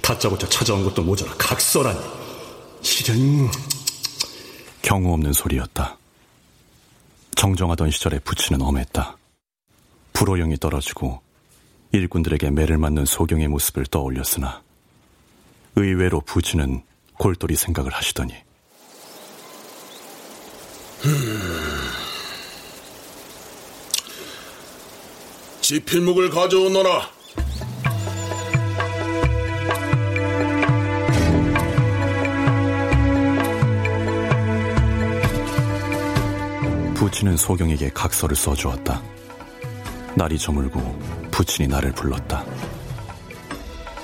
다짜고짜 0.00 0.48
찾아온 0.48 0.84
것도 0.84 1.02
모자라 1.02 1.34
각서라니. 1.36 1.98
실은 2.82 3.48
경우 4.80 5.12
없는 5.12 5.32
소리였다. 5.32 5.98
정정하던 7.34 7.90
시절에 7.90 8.20
부치는 8.20 8.62
엄했다. 8.62 9.16
불호령이 10.12 10.58
떨어지고 10.58 11.20
일꾼들에게 11.92 12.50
매를 12.50 12.78
맞는 12.78 13.04
소경의 13.04 13.48
모습을 13.48 13.86
떠올렸으나 13.86 14.62
의외로 15.76 16.20
부치는 16.20 16.82
골똘히 17.18 17.56
생각을 17.56 17.92
하시더니 17.92 18.34
지필묵을 25.60 26.30
가져오너라. 26.30 27.10
부친은 36.94 37.36
소경에게 37.36 37.88
각서를 37.90 38.36
써주었다. 38.36 39.02
날이 40.14 40.38
저물고 40.38 41.29
부친이 41.40 41.68
나를 41.68 41.92
불렀다. 41.92 42.44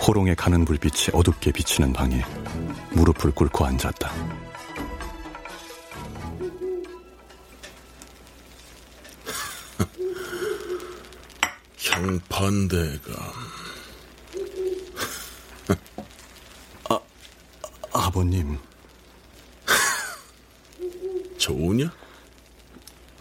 호롱에 0.00 0.34
가는 0.34 0.64
불빛이 0.64 1.08
어둡게 1.12 1.52
비치는 1.52 1.92
방에 1.92 2.24
무릎을 2.92 3.32
꿇고 3.32 3.66
앉았다. 3.66 4.10
형판대감. 11.76 13.14
아, 16.88 16.98
아버님. 17.92 18.58
좋으냐? 21.36 21.92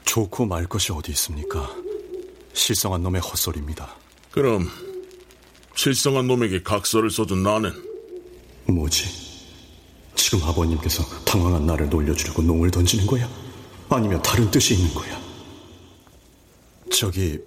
좋고 0.06 0.46
말 0.46 0.66
것이 0.68 0.94
어디 0.94 1.12
있습니까? 1.12 1.70
실성한 2.54 3.04
놈의 3.04 3.20
헛소리입니다. 3.20 4.05
그럼 4.36 4.70
실성한 5.76 6.28
놈에게 6.28 6.62
각서를 6.62 7.10
써준 7.10 7.42
나는 7.42 7.72
뭐지? 8.68 9.06
지금 10.14 10.44
아버님께서 10.44 11.06
당황한 11.24 11.66
나를 11.66 11.90
놀려주려고 11.90 12.42
농을 12.42 12.70
던지는 12.70 13.08
거야? 13.08 13.30
아니면 13.90 14.22
다른 14.22 14.52
뜻이 14.52 14.74
있는 14.74 14.94
거야? 14.94 15.18
저기 16.92 17.40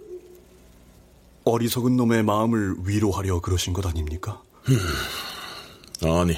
어리석은 1.44 1.94
놈의 1.94 2.22
마음을 2.22 2.76
위로하려 2.84 3.40
그러신 3.40 3.74
것 3.74 3.84
아닙니까? 3.84 4.42
음, 4.70 6.08
아니, 6.08 6.36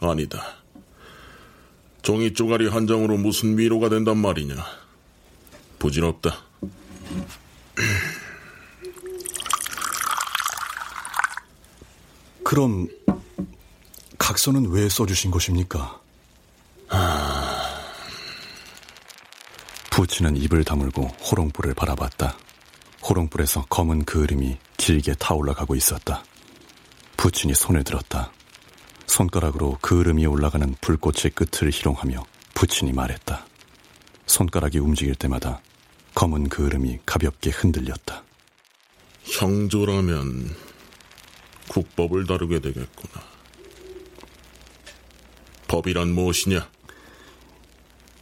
아니다. 0.00 0.56
종이 2.02 2.34
쪼가리 2.34 2.68
한 2.68 2.86
장으로 2.86 3.16
무슨 3.16 3.56
위로가 3.56 3.88
된단 3.88 4.18
말이냐. 4.18 4.54
부질없다. 5.78 6.51
그럼 12.52 12.86
각서는 14.18 14.72
왜 14.72 14.86
써주신 14.86 15.30
것입니까? 15.30 15.98
부치는 19.90 20.36
입을 20.36 20.62
다물고 20.62 21.04
호롱불을 21.04 21.72
바라봤다. 21.72 22.36
호롱불에서 23.08 23.64
검은 23.70 24.04
그을음이 24.04 24.58
길게 24.76 25.14
타올라가고 25.14 25.74
있었다. 25.76 26.24
부친이 27.16 27.54
손을 27.54 27.84
들었다. 27.84 28.30
손가락으로 29.06 29.78
그을음이 29.80 30.26
올라가는 30.26 30.76
불꽃의 30.82 31.32
끝을 31.34 31.70
희롱하며 31.70 32.22
부친이 32.52 32.92
말했다. 32.92 33.46
손가락이 34.26 34.78
움직일 34.78 35.14
때마다 35.14 35.62
검은 36.14 36.50
그을음이 36.50 36.98
가볍게 37.06 37.48
흔들렸다. 37.48 38.22
형조라면 39.22 40.71
국법을 41.72 42.26
다루게 42.26 42.60
되겠구나. 42.60 43.24
법이란 45.68 46.08
무엇이냐? 46.08 46.68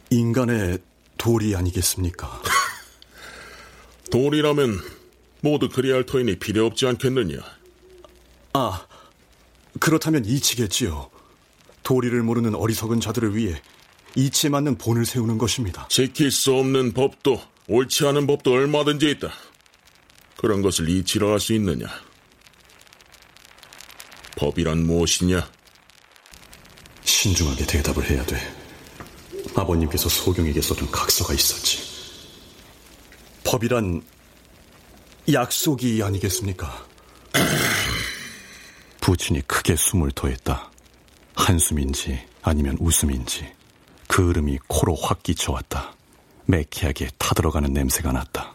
인간의 0.09 0.79
도리 1.17 1.55
아니겠습니까? 1.55 2.41
도리라면 4.09 4.79
모두 5.41 5.67
그리할 5.67 6.05
터이니 6.05 6.39
필요 6.39 6.65
없지 6.65 6.87
않겠느냐? 6.87 7.39
아, 8.53 8.85
그렇다면 9.79 10.23
이치겠지요. 10.23 11.09
도리를 11.83 12.21
모르는 12.23 12.55
어리석은 12.55 13.01
자들을 13.01 13.35
위해 13.35 13.61
이치에 14.15 14.49
맞는 14.49 14.77
본을 14.77 15.05
세우는 15.05 15.37
것입니다. 15.37 15.87
지킬 15.89 16.31
수 16.31 16.53
없는 16.53 16.93
법도 16.93 17.41
옳지 17.67 18.07
않은 18.07 18.27
법도 18.27 18.51
얼마든지 18.51 19.09
있다. 19.11 19.29
그런 20.37 20.61
것을 20.61 20.87
이치로 20.89 21.31
할수 21.31 21.53
있느냐? 21.53 21.87
법이란 24.37 24.85
무엇이냐? 24.85 25.49
신중하게 27.03 27.65
대답을 27.65 28.09
해야 28.09 28.25
돼. 28.25 28.37
아버님께서 29.55 30.09
소경에게 30.09 30.61
써둔 30.61 30.89
각서가 30.91 31.33
있었지. 31.33 31.79
법이란 33.43 34.01
약속이 35.31 36.01
아니겠습니까? 36.03 36.85
부친이 39.01 39.41
크게 39.41 39.75
숨을 39.75 40.11
토했다. 40.11 40.71
한숨인지 41.35 42.19
아니면 42.41 42.77
웃음인지 42.79 43.51
그 44.07 44.29
으름이 44.29 44.59
코로 44.67 44.95
확 44.95 45.23
끼쳐왔다. 45.23 45.95
매캐하게 46.45 47.09
타들어가는 47.17 47.71
냄새가 47.71 48.11
났다. 48.11 48.53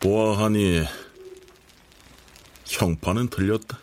보아하니 0.00 0.84
형파는 2.66 3.28
틀렸다. 3.28 3.78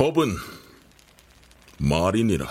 법은 0.00 0.34
말이니라. 1.76 2.48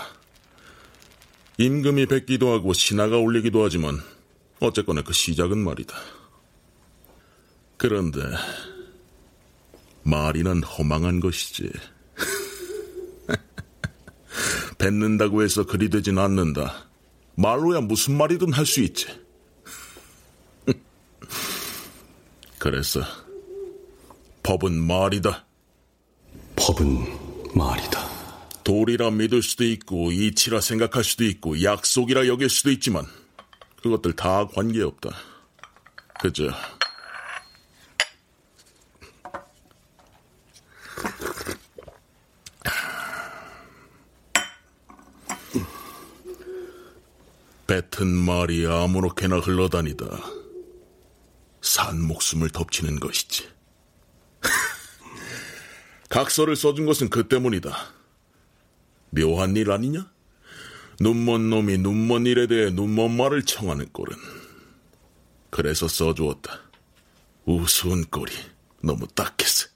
임금이 1.58 2.06
뵙기도 2.06 2.52
하고 2.52 2.72
신하가 2.72 3.16
올리기도 3.16 3.64
하지만 3.64 3.98
어쨌거나 4.60 5.02
그 5.02 5.12
시작은 5.12 5.58
말이다. 5.58 5.96
그런데 7.76 8.20
말이는 10.04 10.62
허망한 10.62 11.18
것이지. 11.18 11.72
뱉는다고 14.78 15.42
해서 15.42 15.66
그리 15.66 15.90
되진 15.90 16.18
않는다. 16.18 16.88
말로야 17.34 17.80
무슨 17.80 18.16
말이든 18.16 18.52
할 18.52 18.64
수 18.64 18.80
있지. 18.80 19.08
그래서 22.60 23.00
법은 24.44 24.72
말이다. 24.86 25.44
법은 26.54 27.29
말이다. 27.54 28.08
도리라 28.64 29.10
믿을 29.10 29.42
수도 29.42 29.64
있고 29.64 30.12
이치라 30.12 30.60
생각할 30.60 31.02
수도 31.02 31.24
있고 31.24 31.62
약속이라 31.62 32.26
여길 32.26 32.48
수도 32.48 32.70
있지만 32.70 33.04
그것들 33.82 34.14
다 34.14 34.46
관계없다. 34.46 35.10
그저 36.20 36.50
뱉은 47.66 48.08
말이 48.08 48.66
아무렇게나 48.66 49.38
흘러다니다 49.38 50.06
산 51.62 52.02
목숨을 52.02 52.50
덮치는 52.50 52.98
것이지. 52.98 53.59
각서를 56.10 56.56
써준 56.56 56.86
것은 56.86 57.08
그 57.08 57.28
때문이다. 57.28 57.72
묘한 59.10 59.56
일 59.56 59.70
아니냐? 59.70 60.10
눈먼 60.98 61.48
놈이 61.48 61.78
눈먼 61.78 62.26
일에 62.26 62.46
대해 62.46 62.70
눈먼 62.70 63.16
말을 63.16 63.44
청하는 63.44 63.88
꼴은. 63.92 64.16
그래서 65.50 65.88
써주었다. 65.88 66.60
우스운 67.46 68.04
꼴이 68.04 68.30
너무 68.82 69.06
딱했어. 69.14 69.68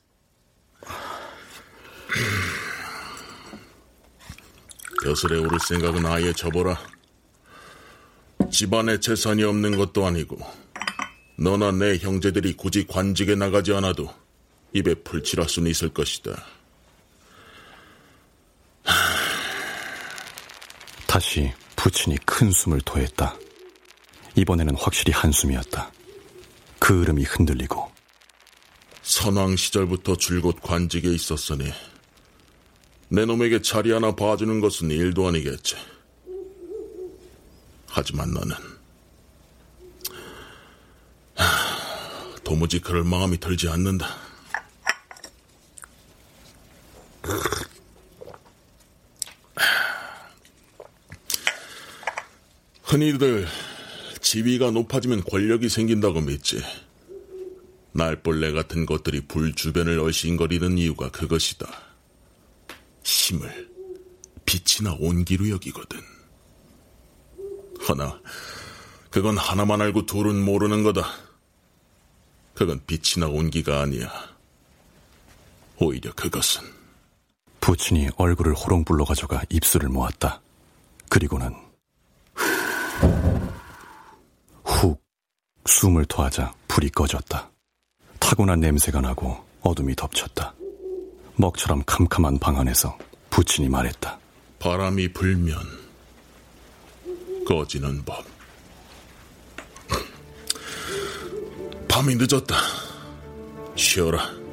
벼슬에 5.02 5.38
오를 5.38 5.58
생각은 5.68 6.04
아예 6.04 6.32
접어라. 6.32 6.78
집안에 8.50 8.98
재산이 8.98 9.44
없는 9.44 9.76
것도 9.76 10.04
아니고 10.04 10.38
너나 11.38 11.70
내 11.70 11.96
형제들이 11.96 12.56
굳이 12.56 12.86
관직에 12.86 13.34
나가지 13.36 13.72
않아도 13.72 14.23
입에 14.74 14.94
풀칠할 14.94 15.48
수는 15.48 15.70
있을 15.70 15.88
것이다. 15.88 16.44
다시 21.06 21.52
부친이 21.76 22.18
큰 22.26 22.50
숨을 22.50 22.80
토했다. 22.80 23.38
이번에는 24.36 24.74
확실히 24.76 25.12
한숨이었다. 25.12 25.92
그 26.80 27.02
으름이 27.02 27.22
흔들리고 27.22 27.90
선왕 29.02 29.56
시절부터 29.56 30.16
줄곧 30.16 30.56
관직에 30.60 31.08
있었으니 31.08 31.72
내 33.08 33.24
놈에게 33.24 33.62
자리 33.62 33.92
하나 33.92 34.14
봐주는 34.14 34.60
것은 34.60 34.90
일도 34.90 35.28
아니겠지. 35.28 35.76
하지만 37.86 38.32
나는 38.32 38.56
도무지 42.42 42.80
그럴 42.80 43.04
마음이 43.04 43.38
들지 43.38 43.68
않는다. 43.68 44.23
흔히들 52.94 53.48
지위가 54.20 54.70
높아지면 54.70 55.24
권력이 55.24 55.68
생긴다고 55.68 56.20
믿지. 56.20 56.62
날벌레 57.90 58.52
같은 58.52 58.86
것들이 58.86 59.22
불 59.26 59.52
주변을 59.52 59.98
얼씬거리는 59.98 60.78
이유가 60.78 61.10
그것이다. 61.10 61.66
힘을 63.02 63.68
빛이나 64.46 64.96
온기로 65.00 65.48
여기거든. 65.48 65.98
허나 67.88 68.20
그건 69.10 69.38
하나만 69.38 69.80
알고 69.80 70.06
둘은 70.06 70.44
모르는 70.44 70.84
거다. 70.84 71.04
그건 72.54 72.80
빛이나 72.86 73.26
온기가 73.26 73.80
아니야. 73.80 74.08
오히려 75.80 76.12
그것은 76.12 76.62
부친이 77.60 78.10
얼굴을 78.18 78.54
호롱 78.54 78.84
불러 78.84 79.04
가져가 79.04 79.42
입술을 79.50 79.88
모았다. 79.88 80.40
그리고는 81.08 81.63
숨을 85.66 86.04
토하자 86.06 86.52
불이 86.68 86.90
꺼졌다. 86.90 87.50
타고난 88.18 88.60
냄새가 88.60 89.00
나고 89.00 89.44
어둠이 89.62 89.94
덮쳤다. 89.96 90.54
먹처럼 91.36 91.82
캄캄한 91.84 92.38
방 92.38 92.58
안에서 92.58 92.96
부친이 93.30 93.68
말했다. 93.68 94.18
바람이 94.58 95.12
불면 95.12 95.58
꺼지는 97.46 98.04
법. 98.04 98.24
밤이 101.88 102.16
늦었다. 102.16 102.56
쉬어라. 103.76 104.43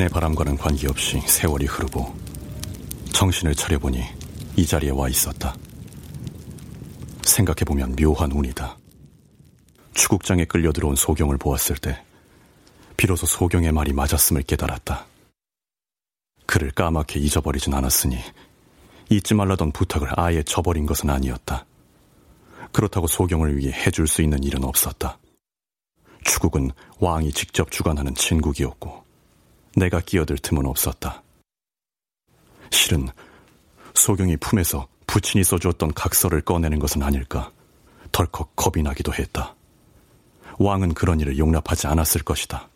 부친의 0.00 0.08
바람과는 0.08 0.56
관계없이 0.56 1.20
세월이 1.20 1.66
흐르고 1.66 2.14
정신을 3.12 3.54
차려보니 3.54 4.02
이 4.56 4.66
자리에 4.66 4.90
와 4.90 5.08
있었다. 5.10 5.54
생각해보면 7.22 7.96
묘한 7.96 8.32
운이다. 8.32 8.78
추국장에 9.92 10.46
끌려 10.46 10.72
들어온 10.72 10.96
소경을 10.96 11.36
보았을 11.36 11.76
때 11.76 12.02
비로소 12.96 13.26
소경의 13.26 13.72
말이 13.72 13.92
맞았음을 13.92 14.42
깨달았다. 14.42 15.06
그를 16.46 16.70
까맣게 16.70 17.20
잊어버리진 17.20 17.74
않았으니 17.74 18.18
잊지 19.10 19.34
말라던 19.34 19.72
부탁을 19.72 20.08
아예 20.16 20.42
저버린 20.42 20.86
것은 20.86 21.10
아니었다. 21.10 21.66
그렇다고 22.72 23.06
소경을 23.06 23.58
위해 23.58 23.72
해줄 23.72 24.06
수 24.08 24.22
있는 24.22 24.42
일은 24.42 24.64
없었다. 24.64 25.18
추국은 26.24 26.70
왕이 26.98 27.32
직접 27.32 27.70
주관하는 27.70 28.14
진국이었고 28.14 29.09
내가 29.76 30.00
끼어들 30.00 30.38
틈은 30.38 30.66
없었다. 30.66 31.22
실은 32.70 33.08
소경이 33.94 34.36
품에서 34.36 34.86
부친이 35.06 35.44
써주었던 35.44 35.94
각서를 35.94 36.40
꺼내는 36.42 36.78
것은 36.78 37.02
아닐까 37.02 37.50
덜컥 38.12 38.54
겁이 38.56 38.82
나기도 38.82 39.12
했다. 39.14 39.54
왕은 40.58 40.94
그런 40.94 41.20
일을 41.20 41.38
용납하지 41.38 41.86
않았을 41.86 42.22
것이다. 42.22 42.68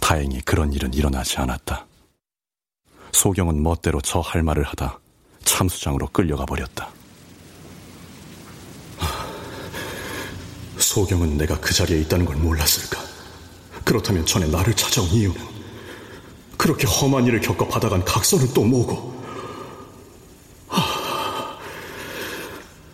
다행히 0.00 0.40
그런 0.40 0.72
일은 0.72 0.92
일어나지 0.94 1.38
않았다. 1.38 1.86
소경은 3.12 3.62
멋대로 3.62 4.00
저 4.00 4.20
할 4.20 4.42
말을 4.42 4.64
하다 4.64 4.98
참수장으로 5.44 6.08
끌려가 6.08 6.44
버렸다. 6.44 6.90
소경은 10.78 11.36
내가 11.38 11.58
그 11.60 11.72
자리에 11.72 12.00
있다는 12.00 12.24
걸 12.24 12.36
몰랐을까? 12.36 13.13
그렇다면 13.84 14.24
전에 14.24 14.46
나를 14.46 14.74
찾아온 14.74 15.08
이유는 15.08 15.36
그렇게 16.56 16.86
험한 16.86 17.26
일을 17.26 17.40
겪어 17.40 17.68
받아간 17.68 18.04
각서는 18.04 18.52
또 18.54 18.64
뭐고? 18.64 19.22
하... 20.68 21.58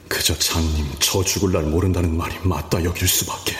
그저 0.08 0.34
장님 0.36 0.86
저 0.98 1.22
죽을 1.22 1.52
날 1.52 1.62
모른다는 1.62 2.16
말이 2.16 2.34
맞다 2.42 2.82
여길 2.82 3.06
수밖에. 3.06 3.54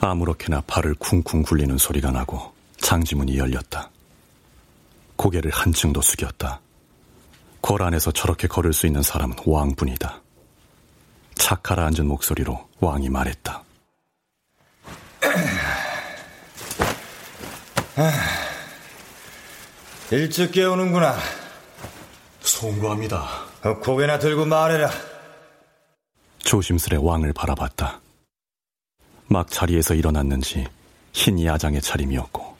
아무렇게나 0.00 0.62
발을 0.66 0.94
쿵쿵 0.94 1.42
굴리는 1.42 1.76
소리가 1.76 2.10
나고 2.10 2.53
장지문이 2.94 3.36
열렸다. 3.38 3.90
고개를 5.16 5.50
한층 5.50 5.92
더 5.92 6.00
숙였다. 6.00 6.60
골 7.60 7.82
안에서 7.82 8.12
저렇게 8.12 8.46
걸을 8.46 8.72
수 8.72 8.86
있는 8.86 9.02
사람은 9.02 9.36
왕뿐이다. 9.44 10.22
착 11.34 11.64
가라앉은 11.64 12.06
목소리로 12.06 12.68
왕이 12.78 13.08
말했다. 13.08 13.64
일찍 20.12 20.52
깨우는구나. 20.52 21.16
송구합니다. 22.42 23.24
어, 23.64 23.78
고개나 23.80 24.20
들고 24.20 24.44
말해라. 24.44 24.88
조심스레 26.38 26.98
왕을 27.00 27.32
바라봤다. 27.32 28.00
막 29.26 29.50
자리에서 29.50 29.94
일어났는지 29.94 30.68
흰 31.12 31.44
야장의 31.44 31.80
차림이었고 31.80 32.53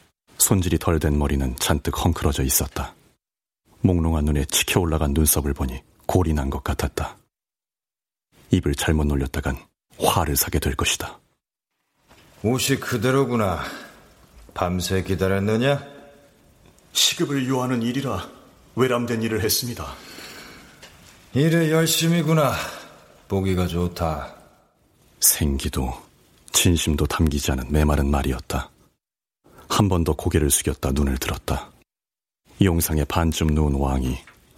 손질이 0.45 0.77
덜 0.77 0.99
된 0.99 1.17
머리는 1.17 1.55
잔뜩 1.57 2.05
헝클어져 2.05 2.43
있었다. 2.43 2.93
몽롱한 3.81 4.25
눈에 4.25 4.45
치켜 4.45 4.79
올라간 4.79 5.13
눈썹을 5.15 5.55
보니 5.55 5.81
골이 6.05 6.33
난 6.33 6.51
것 6.51 6.63
같았다. 6.63 7.17
입을 8.51 8.75
잘못 8.75 9.05
놀렸다간 9.07 9.57
화를 9.99 10.35
사게 10.35 10.59
될 10.59 10.75
것이다. 10.75 11.19
옷이 12.43 12.79
그대로구나. 12.79 13.63
밤새 14.53 15.01
기다렸느냐? 15.01 15.83
시급을 16.93 17.47
요하는 17.49 17.81
일이라 17.81 18.29
외람된 18.75 19.23
일을 19.23 19.41
했습니다. 19.43 19.95
일에 21.33 21.71
열심이구나. 21.71 22.53
보기가 23.27 23.65
좋다. 23.65 24.35
생기도 25.19 25.91
진심도 26.51 27.07
담기지 27.07 27.51
않은 27.53 27.71
메마른 27.71 28.11
말이었다. 28.11 28.69
한 29.69 29.87
번 29.89 30.03
더 30.03 30.13
고개를 30.13 30.49
숙였다 30.49 30.91
눈을 30.91 31.17
들었다. 31.17 31.71
용상에 32.61 33.03
반쯤 33.05 33.47
누운 33.47 33.75
왕이 33.75 34.17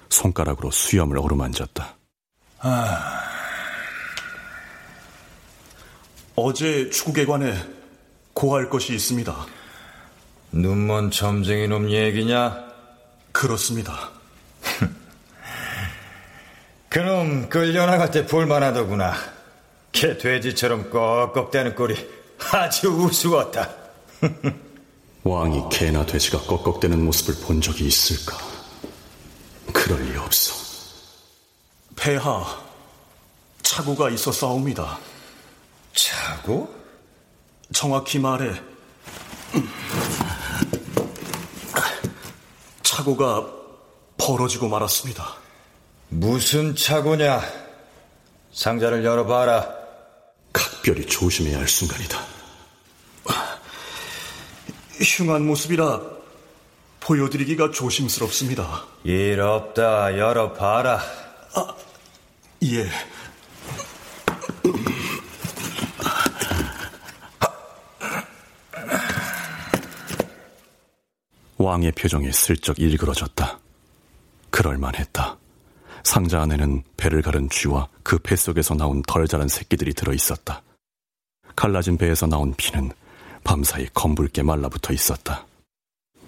손가락으로 0.10 0.72
수염을 0.72 1.17
어루만졌다. 1.17 1.96
아... 2.60 3.24
어제 6.36 6.89
추국에 6.91 7.26
관해 7.26 7.54
고할 8.34 8.70
것이 8.70 8.93
있습니다. 8.93 9.36
눈먼 10.52 11.10
점쟁이 11.12 11.67
놈 11.67 11.89
얘기냐? 11.89 12.65
그렇습니다. 13.32 14.12
그놈 16.89 17.50
끌려나갈 17.50 18.12
때 18.12 18.26
볼만하더구나. 18.26 19.13
개 19.91 20.17
돼지처럼 20.17 20.89
꺽꺽대는 20.91 21.74
꼴이 21.76 21.96
아주 22.52 22.89
우스웠다. 22.89 23.70
왕이 25.28 25.63
개나 25.70 26.06
돼지가 26.06 26.42
꺽꺽대는 26.44 27.04
모습을 27.04 27.46
본 27.46 27.60
적이 27.60 27.88
있을까? 27.88 28.38
그럴 29.74 30.02
리 30.02 30.18
없어. 30.18 30.54
폐하, 31.98 32.62
차고가 33.62 34.10
있어 34.12 34.32
싸웁니다. 34.32 34.98
차고? 35.94 36.74
정확히 37.74 38.20
말해 38.20 38.62
차고가 42.84 43.46
벌어지고 44.18 44.70
말았습니다. 44.70 45.36
무슨 46.10 46.76
차고냐? 46.76 47.42
상자를 48.54 49.04
열어봐라. 49.04 49.76
각별히 50.54 51.06
조심해야 51.06 51.60
할 51.60 51.68
순간이다. 51.68 52.37
흉한 55.02 55.46
모습이라 55.46 56.02
보여드리기가 57.00 57.72
조심스럽습니다. 57.72 58.86
일 59.04 59.40
없다. 59.40 60.18
열어봐라. 60.18 61.00
아, 61.56 61.76
예. 62.64 62.90
왕의 71.58 71.92
표정이 71.94 72.32
슬쩍 72.32 72.80
일그러졌다. 72.80 73.60
그럴만했다. 74.50 75.38
상자 76.04 76.42
안에는 76.42 76.84
배를 76.96 77.22
가른 77.22 77.50
쥐와 77.50 77.90
그배 78.04 78.36
속에서 78.36 78.76
나온 78.76 79.02
덜 79.04 79.28
자란 79.28 79.48
새끼들이 79.48 79.94
들어 79.94 80.14
있었다. 80.14 80.62
갈라진 81.56 81.98
배에서 81.98 82.28
나온 82.28 82.54
피는 82.56 82.92
밤사이 83.48 83.88
검붉게 83.94 84.44
말라붙어 84.44 84.92
있었다. 84.92 85.46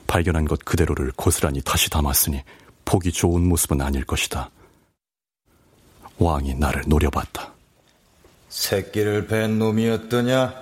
발견한 0.07 0.45
것 0.45 0.63
그대로를 0.63 1.11
고스란히 1.17 1.61
다시 1.61 1.89
담았으니 1.89 2.41
보기 2.85 3.11
좋은 3.11 3.45
모습은 3.45 3.81
아닐 3.81 4.05
것이다. 4.05 4.49
왕이 6.17 6.55
나를 6.55 6.83
노려봤다. 6.87 7.51
새끼를 8.47 9.27
벤 9.27 9.59
놈이었더냐? 9.59 10.53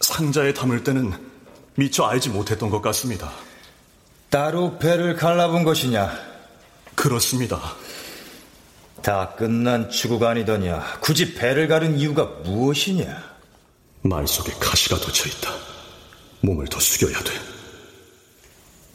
상자에 0.00 0.52
담을 0.52 0.84
때는 0.84 1.12
미처 1.74 2.04
알지 2.04 2.28
못했던 2.28 2.68
것 2.68 2.82
같습니다. 2.82 3.32
따로 4.28 4.78
배를 4.78 5.16
갈라본 5.16 5.64
것이냐? 5.64 6.12
그렇습니다. 6.94 7.58
다 9.02 9.34
끝난 9.36 9.88
추구가 9.88 10.30
아니더냐? 10.30 10.98
굳이 11.00 11.34
배를 11.34 11.66
가른 11.66 11.98
이유가 11.98 12.24
무엇이냐? 12.44 13.35
말 14.08 14.26
속에 14.26 14.52
가시가 14.52 14.98
돋쳐 14.98 15.28
있다. 15.28 15.52
몸을 16.40 16.66
더 16.66 16.80
숙여야 16.80 17.18
돼. 17.20 17.32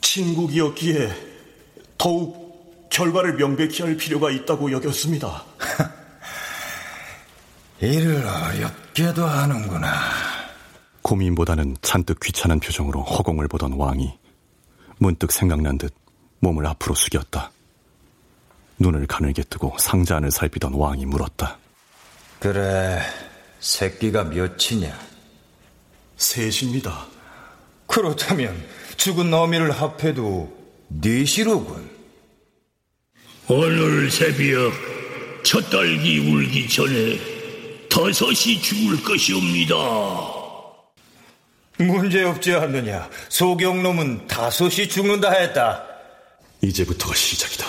친국이었기에 0.02 1.32
더욱 1.98 2.90
결과를 2.90 3.36
명백히 3.36 3.84
할 3.84 3.96
필요가 3.96 4.30
있다고 4.30 4.72
여겼습니다. 4.72 5.46
일을 7.82 8.28
어렵게도 8.28 9.26
하는구나. 9.26 9.92
고민보다는 11.02 11.78
잔뜩 11.82 12.20
귀찮은 12.20 12.60
표정으로 12.60 13.02
허공을 13.02 13.48
보던 13.48 13.74
왕이 13.74 14.14
문득 14.98 15.32
생각난 15.32 15.78
듯 15.78 15.94
몸을 16.40 16.66
앞으로 16.68 16.94
숙였다. 16.94 17.52
눈을 18.78 19.08
가늘게 19.08 19.44
뜨고 19.44 19.76
상자 19.80 20.18
안을 20.18 20.32
살피던 20.32 20.74
왕이 20.74 21.06
물었다. 21.06 21.58
그래, 22.40 23.00
새끼가 23.62 24.26
몇이냐? 24.26 25.00
셋입니다. 26.18 27.08
그렇다면 27.88 28.68
죽은 28.98 29.34
어미를 29.34 29.72
합해도 29.72 30.52
넷이로군. 30.90 31.90
오늘 33.48 34.10
새벽 34.12 34.74
첫 35.44 35.70
딸기 35.70 36.20
울기 36.20 36.68
전에 36.70 37.20
다섯이 37.90 38.62
죽을 38.62 39.04
것이옵니다. 39.04 39.76
문제없지 41.78 42.54
않느냐. 42.54 43.10
소경놈은 43.30 44.28
다섯이 44.28 44.88
죽는다 44.88 45.32
했다. 45.32 45.84
이제부터가 46.62 47.14
시작이다. 47.16 47.66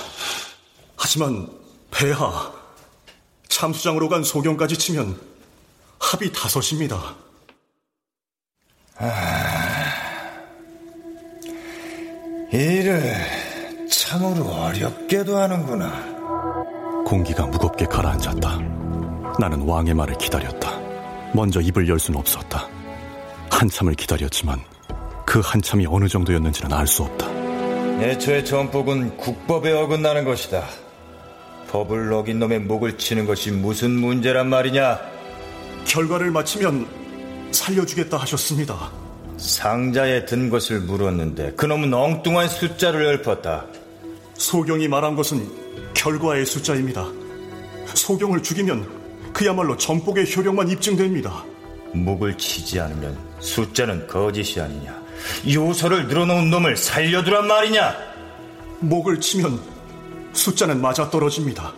하지만 0.96 1.48
폐하, 1.90 2.52
참수장으로 3.48 4.08
간 4.08 4.22
소경까지 4.22 4.76
치면 4.76 5.31
합이 6.02 6.32
다섯입니다. 6.32 6.96
아, 8.98 9.08
일을 12.52 13.14
참으로 13.90 14.44
어렵게도 14.46 15.36
하는구나. 15.36 16.12
공기가 17.06 17.46
무겁게 17.46 17.86
가라앉았다. 17.86 18.58
나는 19.38 19.62
왕의 19.62 19.94
말을 19.94 20.18
기다렸다. 20.18 20.78
먼저 21.34 21.60
입을 21.60 21.88
열 21.88 21.98
수는 21.98 22.20
없었다. 22.20 22.68
한참을 23.50 23.94
기다렸지만 23.94 24.60
그 25.24 25.40
한참이 25.42 25.86
어느 25.88 26.08
정도였는지는 26.08 26.72
알 26.72 26.86
수 26.86 27.04
없다. 27.04 27.30
애초에 28.02 28.44
전복은 28.44 29.16
국법에 29.16 29.72
어긋나는 29.72 30.24
것이다. 30.24 30.64
법을 31.70 32.12
어긴 32.12 32.38
놈의 32.40 32.60
목을 32.60 32.98
치는 32.98 33.24
것이 33.26 33.50
무슨 33.50 33.92
문제란 33.92 34.48
말이냐? 34.48 35.11
결과를 35.86 36.30
마치면 36.30 36.86
살려주겠다 37.52 38.16
하셨습니다. 38.18 38.90
상자에 39.36 40.24
든 40.24 40.50
것을 40.50 40.80
물었는데 40.80 41.52
그놈은 41.52 41.92
엉뚱한 41.92 42.48
숫자를 42.48 43.20
읊었다. 43.20 43.66
소경이 44.34 44.88
말한 44.88 45.16
것은 45.16 45.48
결과의 45.94 46.46
숫자입니다. 46.46 47.06
소경을 47.94 48.42
죽이면 48.42 49.32
그야말로 49.32 49.76
전복의 49.76 50.34
효력만 50.34 50.68
입증됩니다. 50.68 51.44
목을 51.92 52.38
치지 52.38 52.80
않으면 52.80 53.18
숫자는 53.40 54.06
거짓이 54.06 54.60
아니냐. 54.60 55.02
요소를 55.52 56.08
늘어놓은 56.08 56.50
놈을 56.50 56.76
살려두란 56.76 57.46
말이냐. 57.46 57.94
목을 58.80 59.20
치면 59.20 59.60
숫자는 60.32 60.80
맞아 60.80 61.10
떨어집니다. 61.10 61.72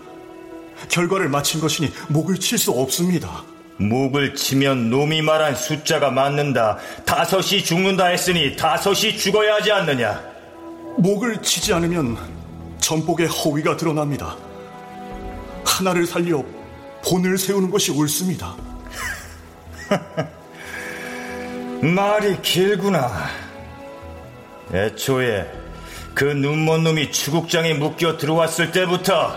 결과를 0.88 1.28
마친 1.28 1.60
것이니 1.60 1.90
목을 2.08 2.38
칠 2.38 2.58
수 2.58 2.70
없습니다. 2.70 3.42
목을 3.76 4.34
치면 4.34 4.90
놈이 4.90 5.22
말한 5.22 5.54
숫자가 5.54 6.10
맞는다. 6.10 6.78
다섯이 7.04 7.64
죽는다 7.64 8.06
했으니 8.06 8.56
다섯이 8.56 9.16
죽어야 9.16 9.54
하지 9.54 9.72
않느냐? 9.72 10.22
목을 10.98 11.42
치지 11.42 11.72
않으면 11.72 12.16
전복의 12.78 13.26
허위가 13.26 13.76
드러납니다. 13.76 14.36
하나를 15.64 16.06
살려 16.06 16.44
본을 17.04 17.36
세우는 17.36 17.70
것이 17.70 17.90
옳습니다. 17.90 18.54
말이 21.82 22.40
길구나. 22.40 23.10
애초에 24.72 25.50
그 26.14 26.24
눈먼 26.24 26.84
놈이 26.84 27.10
추국장에 27.10 27.74
묶여 27.74 28.16
들어왔을 28.16 28.70
때부터 28.70 29.36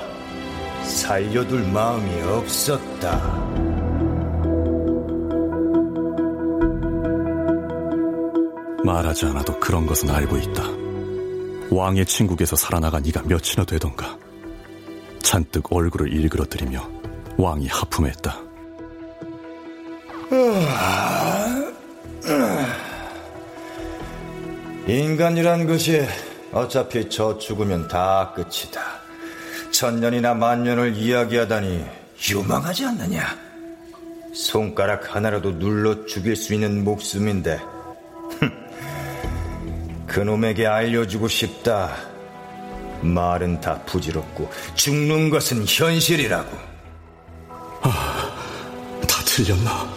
살려둘 0.83 1.63
마음이 1.71 2.21
없었다. 2.21 3.66
말하지 8.83 9.25
않아도 9.27 9.59
그런 9.59 9.85
것은 9.85 10.09
알고 10.09 10.37
있다. 10.37 10.63
왕의 11.69 12.05
친국에서 12.05 12.55
살아나간 12.55 13.05
이가 13.05 13.21
몇이나 13.23 13.65
되던가. 13.65 14.17
잔뜩 15.21 15.71
얼굴을 15.71 16.13
일그러뜨리며 16.13 16.89
왕이 17.37 17.67
하품했다. 17.67 18.47
인간이란 24.87 25.67
것이 25.67 26.05
어차피 26.53 27.09
저 27.09 27.37
죽으면 27.37 27.87
다 27.87 28.33
끝이다. 28.33 28.81
천년이나 29.71 30.33
만년을 30.33 30.95
이야기하다니 30.95 31.85
유망하지 32.31 32.85
않느냐? 32.85 33.21
손가락 34.33 35.15
하나라도 35.15 35.57
눌러 35.59 36.05
죽일 36.05 36.35
수 36.35 36.53
있는 36.53 36.83
목숨인데 36.83 37.59
그놈에게 40.07 40.65
알려주고 40.65 41.27
싶다. 41.27 41.95
말은 43.01 43.61
다 43.61 43.79
부질없고 43.85 44.49
죽는 44.75 45.29
것은 45.29 45.65
현실이라고. 45.67 46.57
아, 47.81 48.35
다 49.07 49.23
틀렸나? 49.25 49.87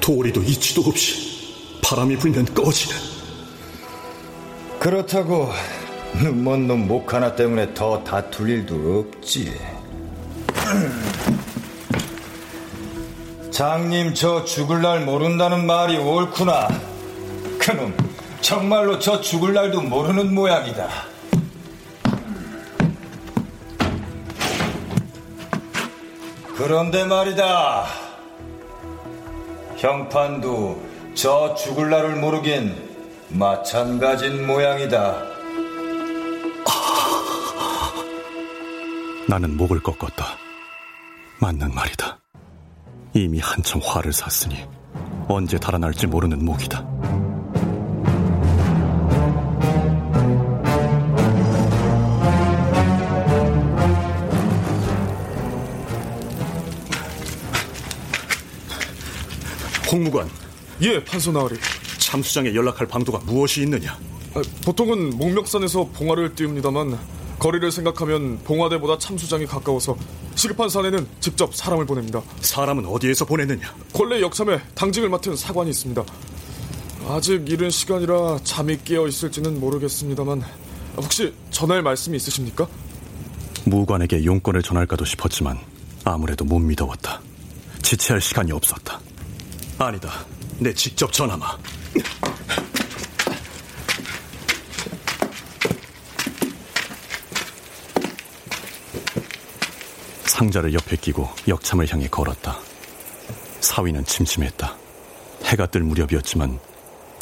도리도 0.00 0.42
이치도 0.42 0.82
없이 0.82 1.78
바람이 1.82 2.16
불면 2.16 2.44
꺼지는. 2.46 2.96
그렇다고 4.80 5.52
눈먼 6.16 6.66
놈 6.66 6.86
목 6.86 7.14
하나 7.14 7.34
때문에 7.34 7.72
더 7.74 8.02
다툴 8.04 8.50
일도 8.50 9.06
없지. 9.14 9.54
장님 13.50 14.14
저 14.14 14.44
죽을 14.44 14.82
날 14.82 15.04
모른다는 15.04 15.64
말이 15.66 15.96
옳구나. 15.96 16.68
그놈 17.58 17.96
정말로 18.44 18.98
저 18.98 19.22
죽을 19.22 19.54
날도 19.54 19.80
모르는 19.80 20.34
모양이다. 20.34 20.86
그런데 26.54 27.06
말이다. 27.06 27.86
형판도 29.78 30.82
저 31.14 31.54
죽을 31.54 31.88
날을 31.88 32.16
모르긴 32.16 32.76
마찬가지인 33.30 34.46
모양이다. 34.46 35.22
나는 39.26 39.56
목을 39.56 39.82
꺾었다. 39.82 40.36
맞는 41.40 41.74
말이다. 41.74 42.18
이미 43.14 43.40
한참 43.40 43.80
화를 43.82 44.12
샀으니 44.12 44.66
언제 45.28 45.58
달아날지 45.58 46.08
모르는 46.08 46.44
목이다. 46.44 47.33
홍무관. 59.94 60.28
예, 60.82 61.02
판소 61.04 61.30
나으리. 61.30 61.54
참수장에 61.98 62.52
연락할 62.52 62.88
방도가 62.88 63.20
무엇이 63.20 63.62
있느냐? 63.62 63.96
아, 64.34 64.42
보통은 64.64 65.10
목멱산에서 65.10 65.90
봉화를 65.92 66.34
띄웁니다만 66.34 66.98
거리를 67.38 67.70
생각하면 67.70 68.40
봉화대보다 68.42 68.98
참수장이 68.98 69.46
가까워서 69.46 69.96
시급한 70.34 70.68
산에는 70.68 71.06
직접 71.20 71.54
사람을 71.54 71.86
보냅니다. 71.86 72.20
사람은 72.40 72.86
어디에서 72.86 73.24
보냈느냐? 73.24 73.72
권례 73.92 74.20
역삼에 74.20 74.60
당직을 74.74 75.08
맡은 75.08 75.36
사관이 75.36 75.70
있습니다. 75.70 76.02
아직 77.08 77.48
이른 77.48 77.70
시간이라 77.70 78.40
잠이 78.42 78.78
깨어 78.82 79.06
있을지는 79.06 79.60
모르겠습니다만 79.60 80.42
혹시 80.96 81.32
전할 81.50 81.82
말씀이 81.82 82.16
있으십니까? 82.16 82.66
무관에게 83.64 84.24
용건을 84.24 84.62
전할까도 84.62 85.04
싶었지만 85.04 85.58
아무래도 86.04 86.44
못 86.44 86.58
믿어왔다. 86.58 87.20
지체할 87.82 88.20
시간이 88.20 88.50
없었다. 88.50 89.00
아니다. 89.78 90.24
내 90.60 90.72
직접 90.72 91.12
전하마. 91.12 91.58
상자를 100.26 100.74
옆에 100.74 100.96
끼고 100.96 101.28
역참을 101.48 101.92
향해 101.92 102.08
걸었다. 102.08 102.58
사위는 103.60 104.04
침침했다. 104.04 104.76
해가 105.44 105.66
뜰 105.66 105.82
무렵이었지만 105.82 106.58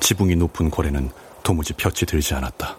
지붕이 0.00 0.36
높은 0.36 0.70
고래는 0.70 1.10
도무지 1.42 1.72
볕이 1.72 2.06
들지 2.06 2.34
않았다. 2.34 2.76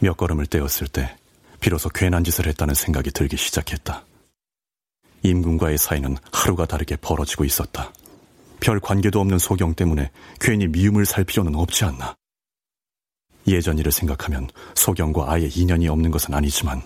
몇 0.00 0.16
걸음을 0.16 0.46
떼었을 0.46 0.88
때 0.88 1.16
비로소 1.60 1.88
괜한 1.88 2.24
짓을 2.24 2.46
했다는 2.46 2.74
생각이 2.74 3.10
들기 3.10 3.36
시작했다. 3.36 4.04
임금과의 5.22 5.78
사이는 5.78 6.16
하루가 6.32 6.66
다르게 6.66 6.96
벌어지고 6.96 7.44
있었다. 7.44 7.92
별 8.62 8.78
관계도 8.78 9.20
없는 9.20 9.40
소경 9.40 9.74
때문에 9.74 10.12
괜히 10.40 10.68
미움을 10.68 11.04
살 11.04 11.24
필요는 11.24 11.56
없지 11.56 11.84
않나. 11.84 12.14
예전 13.48 13.76
일을 13.76 13.90
생각하면 13.90 14.48
소경과 14.76 15.32
아예 15.32 15.48
인연이 15.52 15.88
없는 15.88 16.12
것은 16.12 16.32
아니지만 16.32 16.80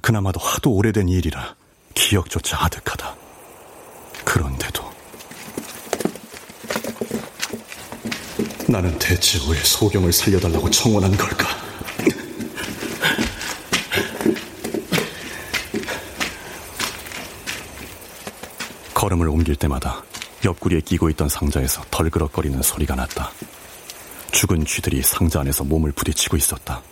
그나마도 0.00 0.38
하도 0.38 0.72
오래된 0.72 1.08
일이라 1.08 1.56
기억조차 1.94 2.64
아득하다. 2.64 3.16
그런데도 4.24 4.84
나는 8.68 8.96
대체 9.00 9.40
왜 9.50 9.58
소경을 9.58 10.12
살려달라고 10.12 10.70
청원한 10.70 11.10
걸까? 11.16 11.48
걸음을 18.94 19.28
옮길 19.28 19.56
때마다 19.56 20.04
옆구리에 20.44 20.80
끼고 20.80 21.10
있던 21.10 21.28
상자에서 21.28 21.82
덜그럭거리는 21.90 22.60
소리가 22.62 22.94
났다. 22.94 23.30
죽은 24.32 24.64
쥐들이 24.64 25.02
상자 25.02 25.40
안에서 25.40 25.64
몸을 25.64 25.92
부딪히고 25.92 26.36
있었다. 26.36 26.82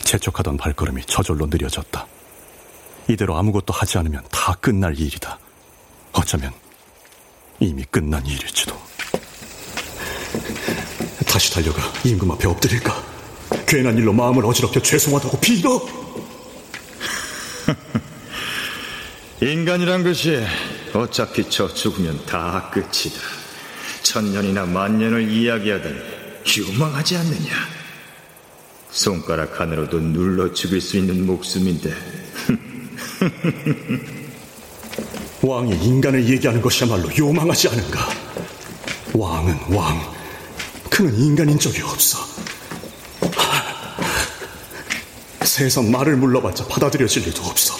재촉하던 0.00 0.56
발걸음이 0.56 1.04
저절로 1.06 1.46
느려졌다. 1.46 2.06
이대로 3.08 3.36
아무것도 3.36 3.72
하지 3.72 3.98
않으면 3.98 4.22
다 4.30 4.54
끝날 4.60 4.98
일이다. 4.98 5.38
어쩌면 6.12 6.52
이미 7.60 7.84
끝난 7.84 8.24
일일지도. 8.26 8.76
다시 11.26 11.52
달려가 11.52 11.82
임금 12.04 12.30
앞에 12.32 12.46
엎드릴까? 12.48 13.02
괜한 13.66 13.96
일로 13.96 14.12
마음을 14.12 14.44
어지럽혀 14.44 14.80
죄송하다고 14.80 15.40
빌어. 15.40 15.80
인간이란 19.40 20.04
것이 20.04 20.44
어차피 20.94 21.48
저 21.48 21.72
죽으면 21.72 22.26
다 22.26 22.68
끝이다. 22.72 23.20
천년이나 24.02 24.66
만년을 24.66 25.30
이야기하다니 25.30 25.96
유망하지 26.56 27.16
않느냐? 27.16 27.50
손가락 28.90 29.60
하나로도 29.60 30.00
눌러 30.00 30.52
죽일 30.52 30.80
수 30.80 30.98
있는 30.98 31.24
목숨인데. 31.26 31.92
왕이 35.42 35.84
인간을 35.84 36.28
얘기하는 36.28 36.60
것이야말로 36.60 37.08
요망하지 37.16 37.68
않은가? 37.68 38.08
왕은 39.14 39.74
왕, 39.74 40.12
그는 40.90 41.16
인간인 41.18 41.58
적이 41.58 41.82
없어. 41.82 42.18
세상 45.42 45.90
말을 45.90 46.16
물러봤자 46.16 46.66
받아들여질 46.66 47.24
리도 47.24 47.42
없어. 47.44 47.74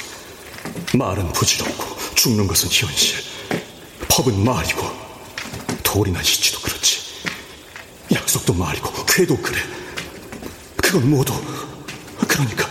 말은 0.95 1.33
부질없고 1.33 1.92
죽는 2.23 2.47
것은 2.47 2.69
현실. 2.71 3.19
법은 4.09 4.45
말이고 4.45 4.81
도리나 5.83 6.21
이치도 6.21 6.61
그렇지. 6.61 7.01
약속도 8.13 8.55
말이고 8.55 8.93
쾌도 9.07 9.37
그래. 9.39 9.59
그건 10.77 11.11
모두 11.11 11.33
그러니까 12.29 12.69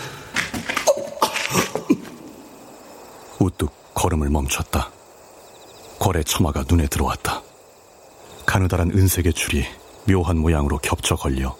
우뚝 3.40 3.94
걸음을 3.94 4.30
멈췄다. 4.30 4.90
벌의 6.00 6.24
처마가 6.24 6.64
눈에 6.70 6.88
들어왔다. 6.88 7.42
가느다란 8.46 8.92
은색의 8.92 9.34
줄이 9.34 9.66
묘한 10.08 10.38
모양으로 10.38 10.78
겹쳐 10.78 11.18
걸려 11.18 11.58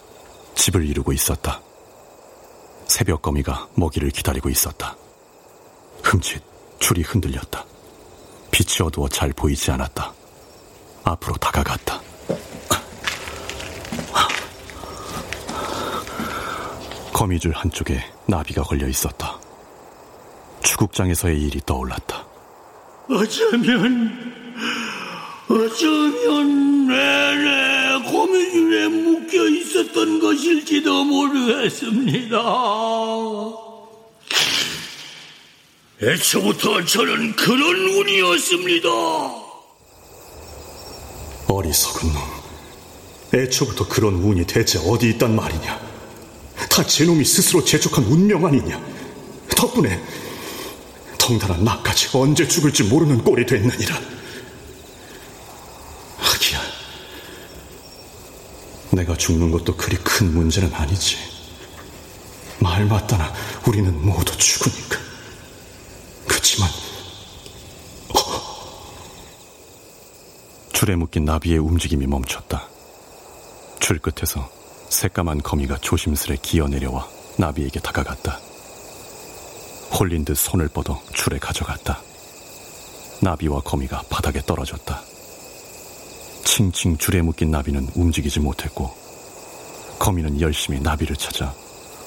집을 0.54 0.88
이루고 0.88 1.12
있었다. 1.12 1.60
새벽 2.88 3.20
거미가 3.20 3.68
먹이를 3.74 4.08
기다리고 4.08 4.48
있었다. 4.48 4.96
흠칫 6.02 6.42
줄이 6.78 7.02
흔들렸다. 7.02 7.66
빛이 8.52 8.86
어두워 8.86 9.08
잘 9.08 9.32
보이지 9.32 9.72
않았다. 9.72 10.12
앞으로 11.04 11.34
다가갔다. 11.36 12.00
거미줄 17.12 17.52
한쪽에 17.52 18.04
나비가 18.26 18.62
걸려 18.62 18.86
있었다. 18.86 19.38
추국장에서의 20.62 21.40
일이 21.40 21.60
떠올랐다. 21.64 22.24
어쩌면, 23.08 24.32
어쩌면 25.48 26.86
내내 26.88 28.10
거미줄에 28.10 28.88
묶여 28.88 29.46
있었던 29.48 30.20
것일지도 30.20 31.04
모르겠습니다. 31.04 32.38
애초부터 36.04 36.84
저는 36.84 37.36
그런 37.36 37.60
운이었습니다. 37.60 38.88
어리석은 41.46 42.12
놈. 42.12 42.20
애초부터 43.34 43.86
그런 43.86 44.14
운이 44.14 44.44
대체 44.46 44.80
어디 44.80 45.10
있단 45.10 45.36
말이냐? 45.36 45.80
다 46.68 46.84
제놈이 46.84 47.24
스스로 47.24 47.64
제족한 47.64 48.04
운명 48.04 48.44
아니냐? 48.44 48.82
덕분에 49.56 50.02
덩달아 51.18 51.58
나까지 51.58 52.08
언제 52.14 52.48
죽을지 52.48 52.82
모르는 52.84 53.22
꼴이 53.22 53.46
됐느니라. 53.46 53.94
하기야, 56.18 56.60
내가 58.90 59.16
죽는 59.16 59.52
것도 59.52 59.76
그리 59.76 59.96
큰 59.98 60.34
문제는 60.34 60.74
아니지. 60.74 61.16
말 62.58 62.84
맞다나 62.86 63.32
우리는 63.66 64.04
모두 64.04 64.36
죽으니까. 64.36 65.00
그치만 66.26 66.68
줄에 70.82 70.96
묶인 70.96 71.24
나비의 71.24 71.58
움직임이 71.58 72.08
멈췄다. 72.08 72.66
줄 73.78 74.00
끝에서 74.00 74.50
새까만 74.88 75.40
거미가 75.40 75.78
조심스레 75.78 76.38
기어 76.42 76.66
내려와 76.66 77.08
나비에게 77.36 77.78
다가갔다. 77.78 78.40
홀린 79.92 80.24
듯 80.24 80.36
손을 80.36 80.66
뻗어 80.66 81.00
줄에 81.14 81.38
가져갔다. 81.38 82.02
나비와 83.20 83.60
거미가 83.60 84.02
바닥에 84.10 84.40
떨어졌다. 84.40 85.00
칭칭 86.42 86.98
줄에 86.98 87.22
묶인 87.22 87.52
나비는 87.52 87.90
움직이지 87.94 88.40
못했고, 88.40 88.92
거미는 90.00 90.40
열심히 90.40 90.80
나비를 90.80 91.14
찾아 91.14 91.54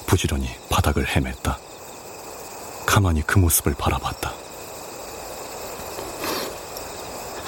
부지런히 0.04 0.50
바닥을 0.68 1.06
헤맸다. 1.06 1.56
가만히 2.84 3.22
그 3.22 3.38
모습을 3.38 3.72
바라봤다. 3.78 4.34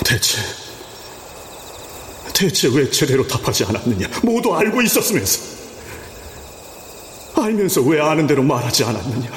대체, 0.07 0.68
대체 2.39 2.69
왜 2.69 2.89
제대로 2.89 3.27
답하지 3.27 3.65
않았느냐? 3.65 4.07
모두 4.23 4.55
알고 4.55 4.81
있었으면서. 4.83 5.41
알면서 7.35 7.83
왜 7.83 8.01
아는 8.01 8.29
대로 8.29 8.45
말하지 8.45 8.85
않았느냐? 8.85 9.29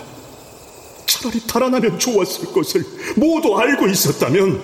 차라리 1.07 1.39
달아나면 1.47 1.97
좋았을 1.97 2.51
것을 2.53 2.85
모두 3.15 3.57
알고 3.57 3.87
있었다면 3.87 4.61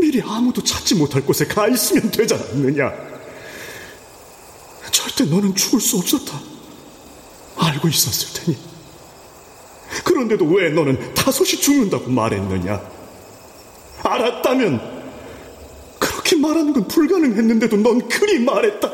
미리 0.00 0.22
아무도 0.22 0.62
찾지 0.62 0.94
못할 0.94 1.22
곳에 1.22 1.44
가 1.46 1.66
있으면 1.66 2.12
되지 2.12 2.32
않았느냐? 2.34 2.92
절대 4.92 5.24
너는 5.24 5.56
죽을 5.56 5.80
수 5.80 5.98
없었다. 5.98 6.40
알고 7.56 7.88
있었을 7.88 8.40
테니. 8.40 8.56
그런데도 10.04 10.44
왜 10.44 10.70
너는 10.70 11.12
다섯이 11.14 11.48
죽는다고 11.60 12.08
말했느냐? 12.08 12.80
알았다면 14.04 14.93
그렇게 16.24 16.36
말하는 16.36 16.72
건 16.72 16.88
불가능했는데도 16.88 17.76
넌 17.76 18.08
그리 18.08 18.38
말했다. 18.38 18.90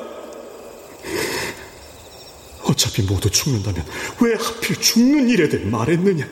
어차피 2.64 3.02
모두 3.02 3.30
죽는다면 3.30 3.84
왜 4.20 4.34
하필 4.34 4.76
죽는 4.76 5.28
일에 5.28 5.48
대해 5.48 5.64
말했느냐? 5.64 6.26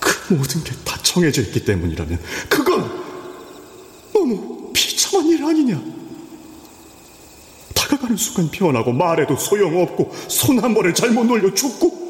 그 0.00 0.34
모든 0.34 0.62
게 0.64 0.72
다 0.84 0.96
정해져 1.02 1.42
있기 1.42 1.64
때문이라면 1.64 2.20
그건 2.48 3.04
너무 4.12 4.70
비참한 4.72 5.26
일 5.26 5.44
아니냐? 5.44 5.82
다가가는 7.74 8.16
순간 8.16 8.50
변하고 8.50 8.92
말해도 8.92 9.36
소용없고 9.36 10.14
손 10.28 10.58
한 10.60 10.74
번을 10.74 10.94
잘못 10.94 11.24
놀려 11.24 11.52
죽고 11.54 12.06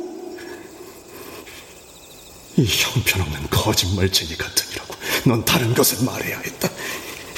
이 2.57 2.65
형편없는 2.67 3.49
거짓말쟁이 3.51 4.37
같으니라고 4.37 4.95
넌 5.27 5.45
다른 5.45 5.75
것을 5.75 6.05
말해야 6.05 6.39
했다. 6.39 6.69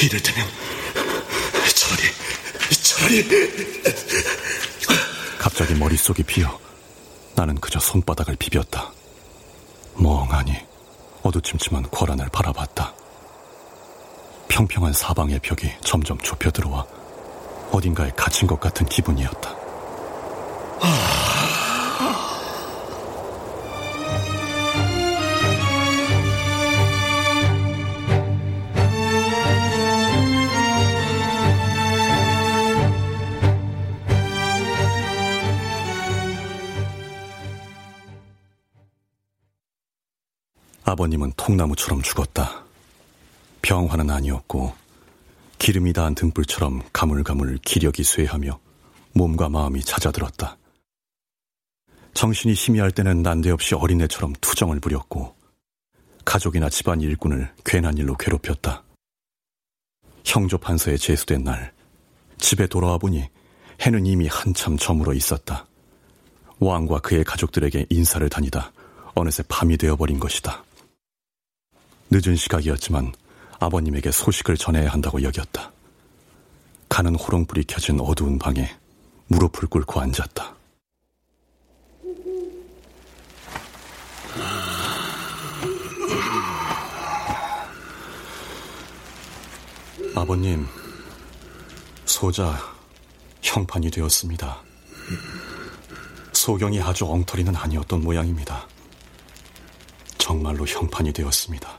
이를테면 0.03 0.47
차라리 1.75 2.03
차라리 2.83 3.29
갑자기 5.39 5.75
머릿속이 5.75 6.23
비어 6.23 6.59
나는 7.35 7.55
그저 7.57 7.81
손바닥을 7.81 8.37
비볐다. 8.37 8.93
멍하니 9.97 10.55
어두침침한 11.23 11.85
고란을 11.85 12.29
바라봤다. 12.29 12.95
평평한 14.49 14.93
사방의 14.93 15.41
벽이 15.41 15.73
점점 15.83 16.19
좁혀 16.19 16.51
들어와 16.51 16.87
어딘가에 17.71 18.11
갇힌 18.11 18.47
것 18.47 18.61
같은 18.61 18.87
기분이었다. 18.87 19.51
아 20.81 21.28
버님은 40.99 41.33
통나무처럼 41.37 42.03
죽었다. 42.03 42.65
병화는 43.63 44.11
아니었고 44.11 44.75
기름이 45.59 45.93
닿은 45.93 46.17
등불처럼 46.17 46.83
가물가물 46.93 47.59
기력이 47.59 48.03
쇠하며 48.03 48.59
몸과 49.13 49.49
마음이 49.49 49.81
잦아들었다. 49.85 50.59
정신이 52.15 52.53
희미할 52.55 52.91
때는 52.91 53.23
난데없이 53.23 53.77
어린애처럼 53.77 54.33
투정을 54.41 54.81
부렸고 54.81 55.37
가족이나 56.25 56.69
집안 56.69 57.01
일꾼을 57.01 57.53
괜한 57.65 57.97
일로 57.97 58.17
괴롭혔다. 58.17 58.83
형조 60.25 60.59
판서에 60.59 60.97
제수된 60.97 61.45
날 61.45 61.73
집에 62.39 62.67
돌아와 62.67 62.99
보니 62.99 63.25
해는 63.83 64.05
이미 64.05 64.27
한참 64.27 64.77
저물어 64.77 65.15
있었다. 65.15 65.65
왕과 66.59 66.99
그의 66.99 67.23
가족들에게 67.23 67.87
인사를 67.89 68.29
다니다 68.29 68.73
어느새 69.15 69.45
밤이 69.49 69.77
되어버린 69.77 70.19
것이다. 70.19 70.65
늦은 72.11 72.37
시각이었지만 72.37 73.13
아버님에게 73.61 74.11
소식을 74.11 74.57
전해야 74.57 74.89
한다고 74.91 75.23
여겼다. 75.23 75.73
가는 76.89 77.15
호롱불이 77.15 77.65
켜진 77.65 78.01
어두운 78.01 78.39
방에 78.39 78.69
무릎을 79.27 79.69
꿇고 79.69 80.01
앉았다. 80.01 80.57
아버님, 90.15 90.67
소자 92.07 92.59
형판이 93.43 93.91
되었습니다. 93.91 94.59
소경이 96.33 96.81
아주 96.81 97.05
엉터리는 97.07 97.55
아니었던 97.55 98.03
모양입니다. 98.03 98.67
정말로 100.17 100.67
형판이 100.67 101.13
되었습니다. 101.13 101.78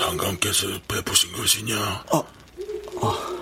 상감께서 0.00 0.66
베푸신 0.88 1.32
것이냐? 1.32 1.76
아, 1.78 2.22
아, 3.02 3.36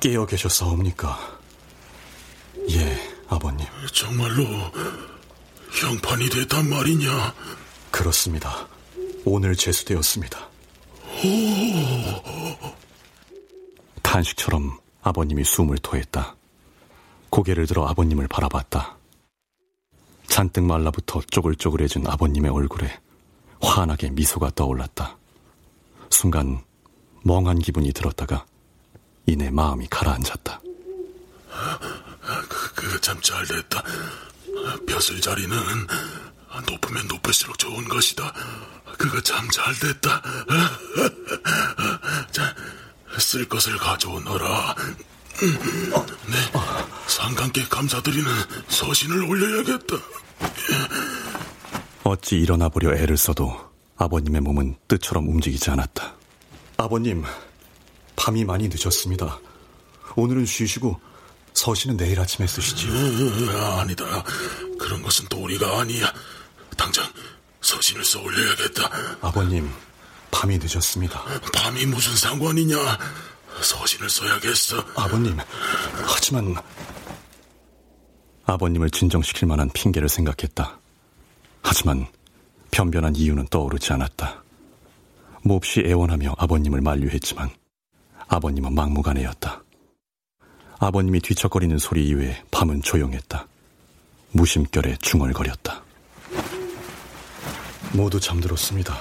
깨어 0.00 0.24
계셨사옵니까? 0.24 1.38
예, 2.70 2.98
아버님. 3.28 3.66
정말로 3.92 4.44
형판이 5.80 6.30
됐단 6.30 6.70
말이냐? 6.70 7.34
그렇습니다. 7.90 8.66
오늘 9.24 9.54
제수되었습니다. 9.54 10.48
오. 11.24 12.74
탄식처럼 14.02 14.78
아버님이 15.02 15.44
숨을 15.44 15.78
토했다. 15.78 16.36
고개를 17.28 17.66
들어 17.66 17.86
아버님을 17.86 18.28
바라봤다. 18.28 18.96
잔뜩 20.28 20.64
말라붙어 20.64 21.22
쪼글쪼글해진 21.30 22.06
아버님의 22.06 22.50
얼굴에 22.50 22.98
환하게 23.60 24.10
미소가 24.10 24.50
떠올랐다. 24.54 25.16
순간 26.10 26.62
멍한 27.24 27.58
기분이 27.58 27.92
들었다가 27.92 28.46
이내 29.26 29.50
마음이 29.50 29.88
가라앉았다. 29.88 30.60
그, 32.48 32.74
그거 32.74 32.98
참 33.00 33.20
잘됐다. 33.20 33.82
벼슬 34.86 35.20
자리는 35.20 35.56
높으면 36.68 37.06
높을수록 37.08 37.58
좋은 37.58 37.88
것이다. 37.88 38.32
그거 38.98 39.20
참 39.20 39.48
잘됐다. 39.50 40.22
자, 42.32 42.54
쓸 43.18 43.48
것을 43.48 43.76
가져오너라. 43.78 44.74
네, 45.38 46.36
상관께 47.06 47.64
감사드리는 47.68 48.30
서신을 48.68 49.22
올려야겠다. 49.24 49.96
어찌 52.06 52.36
일어나 52.36 52.68
보려 52.68 52.94
애를 52.94 53.16
써도 53.16 53.52
아버님의 53.96 54.40
몸은 54.40 54.76
뜻처럼 54.86 55.28
움직이지 55.28 55.70
않았다. 55.70 56.14
아버님, 56.76 57.24
밤이 58.14 58.44
많이 58.44 58.68
늦었습니다. 58.68 59.40
오늘은 60.14 60.46
쉬시고 60.46 61.00
서신은 61.54 61.96
내일 61.96 62.20
아침에 62.20 62.46
쓰시지요. 62.46 62.92
음, 62.92 63.48
아니다. 63.78 64.04
그런 64.78 65.02
것은 65.02 65.26
도리가 65.28 65.80
아니야. 65.80 66.12
당장 66.76 67.04
서신을 67.60 68.04
써 68.04 68.20
올려야겠다. 68.20 68.90
아버님, 69.22 69.68
밤이 70.30 70.58
늦었습니다. 70.58 71.24
밤이 71.52 71.86
무슨 71.86 72.14
상관이냐? 72.14 72.76
서신을 73.62 74.08
써야겠어. 74.08 74.84
아버님, 74.94 75.38
하지만 76.06 76.54
아버님을 78.44 78.90
진정시킬 78.90 79.48
만한 79.48 79.70
핑계를 79.70 80.08
생각했다. 80.08 80.78
하지만 81.68 82.06
변변한 82.70 83.16
이유는 83.16 83.48
떠오르지 83.48 83.92
않았다. 83.92 84.40
몹시 85.42 85.80
애원하며 85.84 86.36
아버님을 86.38 86.80
만류했지만 86.80 87.50
아버님은 88.28 88.72
막무가내였다. 88.72 89.64
아버님이 90.78 91.18
뒤척거리는 91.20 91.76
소리 91.78 92.06
이외에 92.06 92.40
밤은 92.52 92.82
조용했다. 92.82 93.48
무심결에 94.30 94.98
중얼거렸다. 95.00 95.82
모두 97.94 98.20
잠들었습니다. 98.20 98.96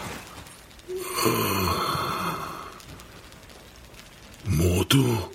모두 4.58 5.30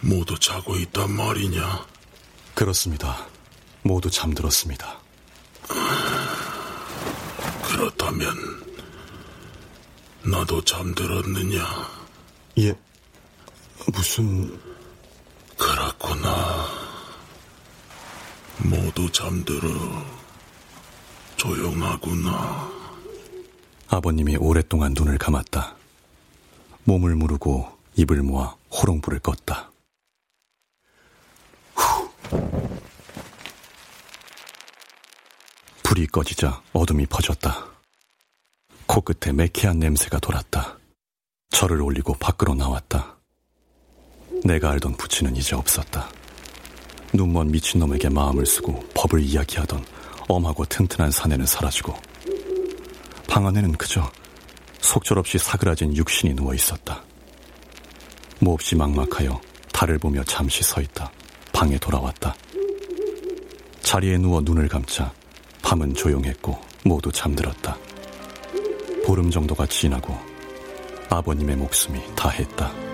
모두 0.00 0.38
자고 0.38 0.76
있단 0.76 1.10
말이냐? 1.12 1.86
그렇습니다. 2.54 3.26
모두 3.88 4.10
잠들었습니다. 4.10 4.98
그렇다면 7.62 8.36
나도 10.22 10.62
잠들었느냐? 10.62 11.64
예. 12.58 12.74
무슨 13.86 14.60
그렇구나. 15.56 16.66
모두 18.58 19.10
잠들어. 19.10 19.70
조용하구나. 21.36 22.70
아버님이 23.88 24.36
오랫동안 24.36 24.92
눈을 24.92 25.16
감았다. 25.16 25.76
몸을 26.84 27.14
무르고 27.14 27.72
입을 27.96 28.22
모아 28.22 28.54
호롱불을 28.70 29.20
껐다. 29.20 29.68
후. 31.74 32.87
불이 35.88 36.06
꺼지자 36.08 36.60
어둠이 36.74 37.06
퍼졌다. 37.06 37.64
코끝에 38.86 39.32
매캐한 39.32 39.78
냄새가 39.78 40.18
돌았다. 40.18 40.76
절을 41.48 41.80
올리고 41.80 42.12
밖으로 42.12 42.54
나왔다. 42.54 43.16
내가 44.44 44.72
알던 44.72 44.98
부치는 44.98 45.34
이제 45.34 45.56
없었다. 45.56 46.10
눈먼 47.14 47.50
미친놈에게 47.50 48.10
마음을 48.10 48.44
쓰고 48.44 48.78
법을 48.94 49.22
이야기하던 49.22 49.82
엄하고 50.28 50.66
튼튼한 50.66 51.10
사내는 51.10 51.46
사라지고 51.46 51.94
방 53.26 53.46
안에는 53.46 53.72
그저 53.72 54.12
속절없이 54.82 55.38
사그라진 55.38 55.96
육신이 55.96 56.34
누워 56.34 56.52
있었다. 56.52 57.02
몹시 58.40 58.76
막막하여 58.76 59.40
달을 59.72 59.98
보며 59.98 60.22
잠시 60.24 60.62
서 60.62 60.82
있다. 60.82 61.10
방에 61.54 61.78
돌아왔다. 61.78 62.36
자리에 63.80 64.18
누워 64.18 64.42
눈을 64.42 64.68
감자 64.68 65.10
밤은 65.68 65.92
조용했고 65.92 66.58
모두 66.86 67.12
잠들었다. 67.12 67.76
보름 69.04 69.30
정도가 69.30 69.66
지나고 69.66 70.16
아버님의 71.10 71.56
목숨이 71.56 72.00
다했다. 72.16 72.87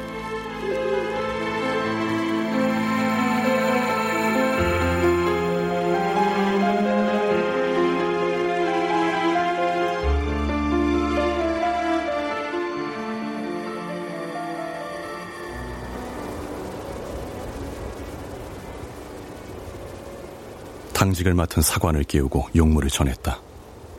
당직을 21.05 21.35
맡은 21.35 21.61
사관을 21.61 22.03
깨우고 22.05 22.49
용무를 22.57 22.89
전했다. 22.89 23.39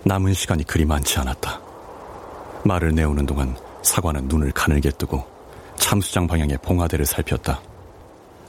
남은 0.06 0.34
시간이 0.34 0.64
그리 0.64 0.86
많지 0.86 1.20
않았다. 1.20 1.62
말을 2.64 2.96
내오는 2.96 3.24
동안 3.28 3.56
사관은 3.84 4.28
눈을 4.28 4.52
가늘게 4.54 4.90
뜨고 4.90 5.24
참수장 5.78 6.26
방향의 6.26 6.58
봉화대를 6.64 7.06
살폈다. 7.06 7.62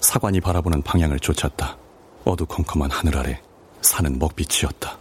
사관이 0.00 0.40
바라보는 0.40 0.80
방향을 0.80 1.18
쫓았다. 1.20 1.76
어두컴컴한 2.24 2.90
하늘 2.90 3.18
아래 3.18 3.42
산은 3.82 4.18
먹빛이었다. 4.18 4.96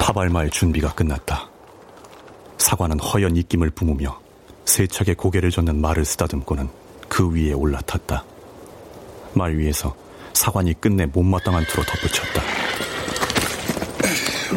파발마의 0.00 0.48
준비가 0.48 0.90
끝났다. 0.94 1.50
사관은 2.56 2.98
허연 2.98 3.36
입김을 3.36 3.68
뿜으며 3.68 4.23
세차게 4.64 5.14
고개를 5.14 5.50
젓는 5.50 5.80
말을 5.80 6.04
쓰다듬고는 6.04 6.68
그 7.08 7.30
위에 7.30 7.52
올라탔다. 7.52 8.24
말 9.34 9.56
위에서 9.56 9.94
사관이 10.32 10.74
끝내 10.80 11.06
못마땅한 11.06 11.64
투로 11.66 11.84
덧붙였다. 11.84 12.42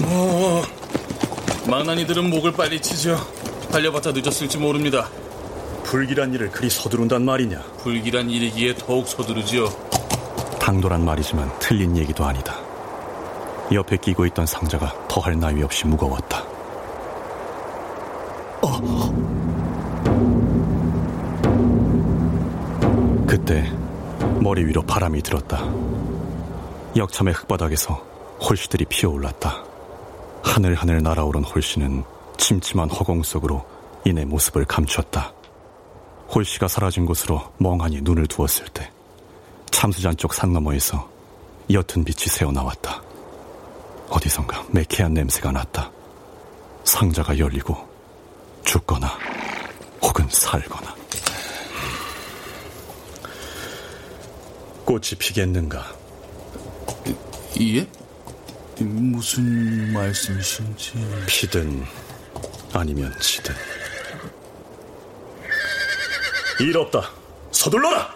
뭐 0.01 0.63
망나니들은 1.67 2.29
목을 2.29 2.53
빨리 2.53 2.79
치죠. 2.81 3.17
달려봤자 3.71 4.11
늦었을지 4.11 4.57
모릅니다. 4.57 5.09
불길한 5.83 6.33
일을 6.33 6.51
그리 6.51 6.69
서두른단 6.69 7.23
말이냐? 7.23 7.61
불길한 7.83 8.29
일이기에 8.29 8.75
더욱 8.75 9.07
서두르지요. 9.07 9.65
당돌한 10.59 11.03
말이지만 11.05 11.51
틀린 11.59 11.95
얘기도 11.95 12.25
아니다. 12.25 12.55
옆에 13.71 13.97
끼고 13.97 14.25
있던 14.27 14.45
상자가 14.45 14.93
더할 15.07 15.39
나위 15.39 15.63
없이 15.63 15.85
무거웠다. 15.87 16.43
어. 18.61 19.46
그때 23.37 23.71
머리 24.41 24.65
위로 24.65 24.81
바람이 24.81 25.21
들었다. 25.21 25.63
역참의 26.95 27.35
흙바닥에서 27.35 27.93
홀씨들이 28.41 28.85
피어올랐다. 28.85 29.63
하늘하늘 30.43 31.03
날아오른 31.03 31.43
홀씨는 31.43 32.03
침침한 32.37 32.89
허공 32.89 33.21
속으로 33.21 33.63
이내 34.05 34.25
모습을 34.25 34.65
감췄다. 34.65 35.31
홀씨가 36.33 36.67
사라진 36.67 37.05
곳으로 37.05 37.53
멍하니 37.59 38.01
눈을 38.01 38.25
두었을 38.25 38.69
때 38.69 38.91
참수잔 39.69 40.17
쪽 40.17 40.33
산 40.33 40.51
너머에서 40.51 41.07
옅은 41.69 42.03
빛이 42.05 42.25
새어나왔다. 42.27 43.03
어디선가 44.09 44.65
매캐한 44.71 45.13
냄새가 45.13 45.51
났다. 45.51 45.91
상자가 46.83 47.37
열리고 47.37 47.77
죽거나 48.63 49.07
혹은 50.01 50.25
살거나. 50.27 50.96
꽃이 54.87 55.19
피겠는가? 55.19 55.85
예? 57.59 57.85
무슨 58.79 59.91
말씀이신지. 59.91 60.93
피든 61.27 61.83
아니면 62.71 63.13
지든. 63.19 63.53
일 66.61 66.77
없다. 66.77 67.11
서둘러라! 67.51 68.09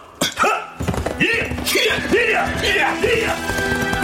이리야! 1.20 1.56
이리야! 1.60 2.10
이리야! 2.10 2.60
이리야! 2.62 2.98
이리야! 3.00 4.01